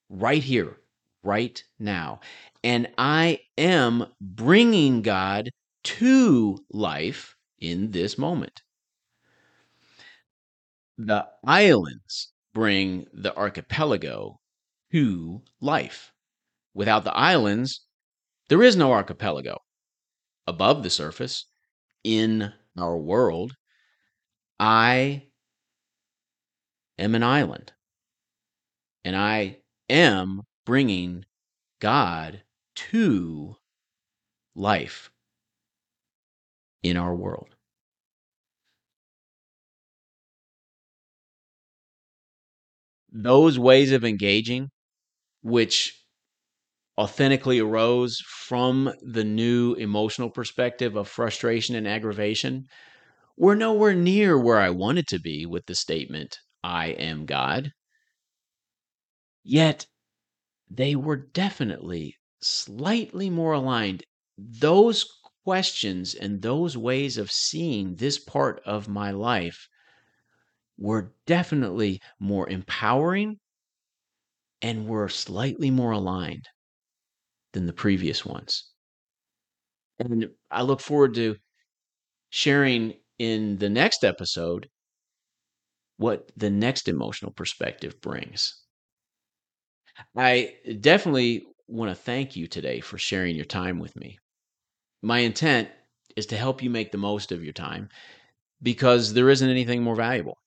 right 0.10 0.42
here, 0.42 0.78
right 1.22 1.62
now. 1.78 2.22
And 2.64 2.90
I 2.98 3.42
am 3.58 4.06
bringing 4.22 5.02
God 5.02 5.50
to 5.84 6.58
life 6.72 7.36
in 7.60 7.92
this 7.92 8.18
moment. 8.18 8.62
The 10.98 11.28
islands 11.46 12.32
bring 12.54 13.08
the 13.14 13.36
archipelago 13.36 14.40
to 14.92 15.42
life. 15.60 16.14
Without 16.74 17.04
the 17.04 17.14
islands, 17.14 17.86
there 18.50 18.64
is 18.64 18.76
no 18.76 18.94
archipelago. 18.94 19.60
Above 20.48 20.84
the 20.84 20.90
surface, 20.90 21.46
in 22.04 22.54
our 22.78 22.98
world, 22.98 23.56
I 24.60 25.28
am 26.98 27.16
an 27.16 27.24
island. 27.24 27.74
And 29.04 29.16
I 29.16 29.58
am 29.90 30.42
bringing 30.66 31.26
God 31.80 32.44
to 32.76 33.56
life 34.56 35.12
in 36.84 36.98
our 36.98 37.16
world. 37.16 37.56
Those 43.14 43.58
ways 43.58 43.94
of 43.94 44.04
engaging, 44.04 44.70
which 45.42 46.04
authentically 46.98 47.60
arose 47.60 48.20
from 48.28 48.94
the 49.02 49.24
new 49.24 49.74
emotional 49.76 50.30
perspective 50.32 50.96
of 50.96 51.08
frustration 51.08 51.76
and 51.76 51.88
aggravation, 51.88 52.68
were 53.38 53.56
nowhere 53.56 53.96
near 53.96 54.40
where 54.40 54.60
I 54.60 54.72
wanted 54.72 55.08
to 55.10 55.20
be 55.20 55.46
with 55.46 55.68
the 55.68 55.76
statement, 55.76 56.40
I 56.64 56.88
am 56.90 57.26
God. 57.26 57.74
Yet 59.46 59.88
they 60.70 60.96
were 60.96 61.18
definitely 61.18 62.18
slightly 62.44 63.30
more 63.30 63.54
aligned. 63.54 64.04
Those 64.38 65.06
questions 65.44 66.14
and 66.16 66.42
those 66.42 66.78
ways 66.78 67.18
of 67.18 67.32
seeing 67.32 67.96
this 67.96 68.20
part 68.20 68.62
of 68.66 68.88
my 68.88 69.12
life 69.12 69.68
were 70.78 71.16
definitely 71.26 72.00
more 72.20 72.48
empowering 72.48 73.40
and 74.64 74.88
were 74.88 75.08
slightly 75.10 75.70
more 75.70 75.92
aligned 75.92 76.50
than 77.54 77.68
the 77.68 77.72
previous 77.74 78.26
ones. 78.26 78.74
And 79.98 80.30
I 80.52 80.62
look 80.62 80.80
forward 80.82 81.16
to 81.16 81.38
sharing 82.30 83.00
in 83.20 83.58
the 83.60 83.70
next 83.70 84.04
episode 84.04 84.70
what 85.98 86.32
the 86.38 86.52
next 86.52 86.88
emotional 86.88 87.32
perspective 87.32 88.00
brings. 88.00 88.64
I 90.16 90.56
definitely 90.80 91.46
want 91.68 91.90
to 91.92 91.96
thank 91.96 92.36
you 92.36 92.48
today 92.48 92.80
for 92.80 92.98
sharing 92.98 93.36
your 93.36 93.46
time 93.46 93.80
with 93.80 93.96
me. 93.96 94.18
My 95.02 95.20
intent 95.20 95.70
is 96.16 96.26
to 96.28 96.38
help 96.38 96.62
you 96.62 96.70
make 96.70 96.92
the 96.92 96.98
most 96.98 97.32
of 97.32 97.44
your 97.44 97.54
time 97.54 97.90
because 98.62 99.14
there 99.14 99.30
isn't 99.30 99.50
anything 99.50 99.84
more 99.84 99.96
valuable. 99.96 100.38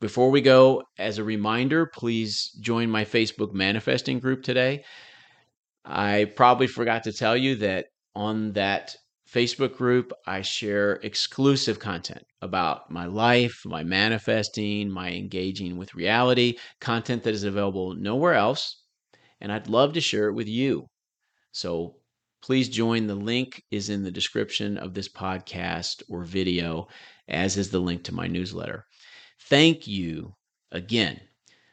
Before 0.00 0.30
we 0.30 0.40
go, 0.40 0.82
as 0.98 1.18
a 1.18 1.24
reminder, 1.24 1.86
please 1.86 2.50
join 2.60 2.90
my 2.90 3.04
Facebook 3.04 3.52
manifesting 3.52 4.18
group 4.18 4.42
today. 4.42 4.84
I 5.84 6.32
probably 6.36 6.66
forgot 6.66 7.02
to 7.04 7.12
tell 7.12 7.36
you 7.36 7.56
that 7.56 7.86
on 8.14 8.52
that 8.52 8.96
Facebook 9.30 9.76
group, 9.76 10.12
I 10.26 10.42
share 10.42 10.94
exclusive 11.02 11.78
content 11.78 12.24
about 12.42 12.90
my 12.90 13.06
life, 13.06 13.62
my 13.64 13.84
manifesting, 13.84 14.90
my 14.90 15.12
engaging 15.12 15.76
with 15.76 15.94
reality, 15.94 16.56
content 16.80 17.22
that 17.22 17.34
is 17.34 17.44
available 17.44 17.94
nowhere 17.94 18.34
else. 18.34 18.82
And 19.40 19.50
I'd 19.52 19.68
love 19.68 19.94
to 19.94 20.00
share 20.00 20.28
it 20.28 20.34
with 20.34 20.48
you. 20.48 20.86
So 21.52 21.96
please 22.42 22.68
join. 22.68 23.06
The 23.06 23.14
link 23.14 23.62
is 23.70 23.90
in 23.90 24.02
the 24.02 24.10
description 24.10 24.78
of 24.78 24.94
this 24.94 25.08
podcast 25.08 26.02
or 26.08 26.24
video, 26.24 26.88
as 27.28 27.56
is 27.56 27.70
the 27.70 27.80
link 27.80 28.04
to 28.04 28.14
my 28.14 28.26
newsletter. 28.26 28.84
Thank 29.48 29.86
you 29.86 30.34
again 30.72 31.20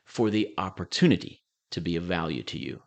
for 0.06 0.30
the 0.30 0.54
opportunity 0.58 1.44
to 1.72 1.82
be 1.82 1.96
of 1.96 2.04
value 2.04 2.44
to 2.44 2.58
you. 2.58 2.82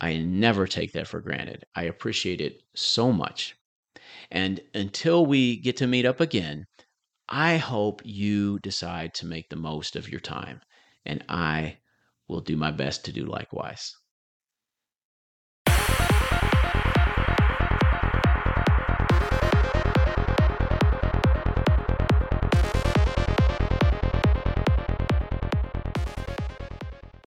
I 0.00 0.16
never 0.16 0.66
take 0.66 0.92
that 0.92 1.08
for 1.08 1.20
granted. 1.20 1.64
I 1.74 1.84
appreciate 1.84 2.40
it 2.40 2.62
so 2.74 3.12
much. 3.12 3.54
And 4.30 4.60
until 4.74 5.26
we 5.26 5.56
get 5.56 5.76
to 5.78 5.86
meet 5.86 6.06
up 6.06 6.20
again, 6.20 6.64
I 7.28 7.58
hope 7.58 8.00
you 8.04 8.58
decide 8.60 9.14
to 9.14 9.26
make 9.26 9.48
the 9.48 9.56
most 9.56 9.96
of 9.96 10.08
your 10.08 10.20
time. 10.20 10.60
And 11.04 11.24
I 11.28 11.78
will 12.28 12.40
do 12.40 12.56
my 12.56 12.70
best 12.70 13.04
to 13.04 13.12
do 13.12 13.26
likewise. 13.26 13.94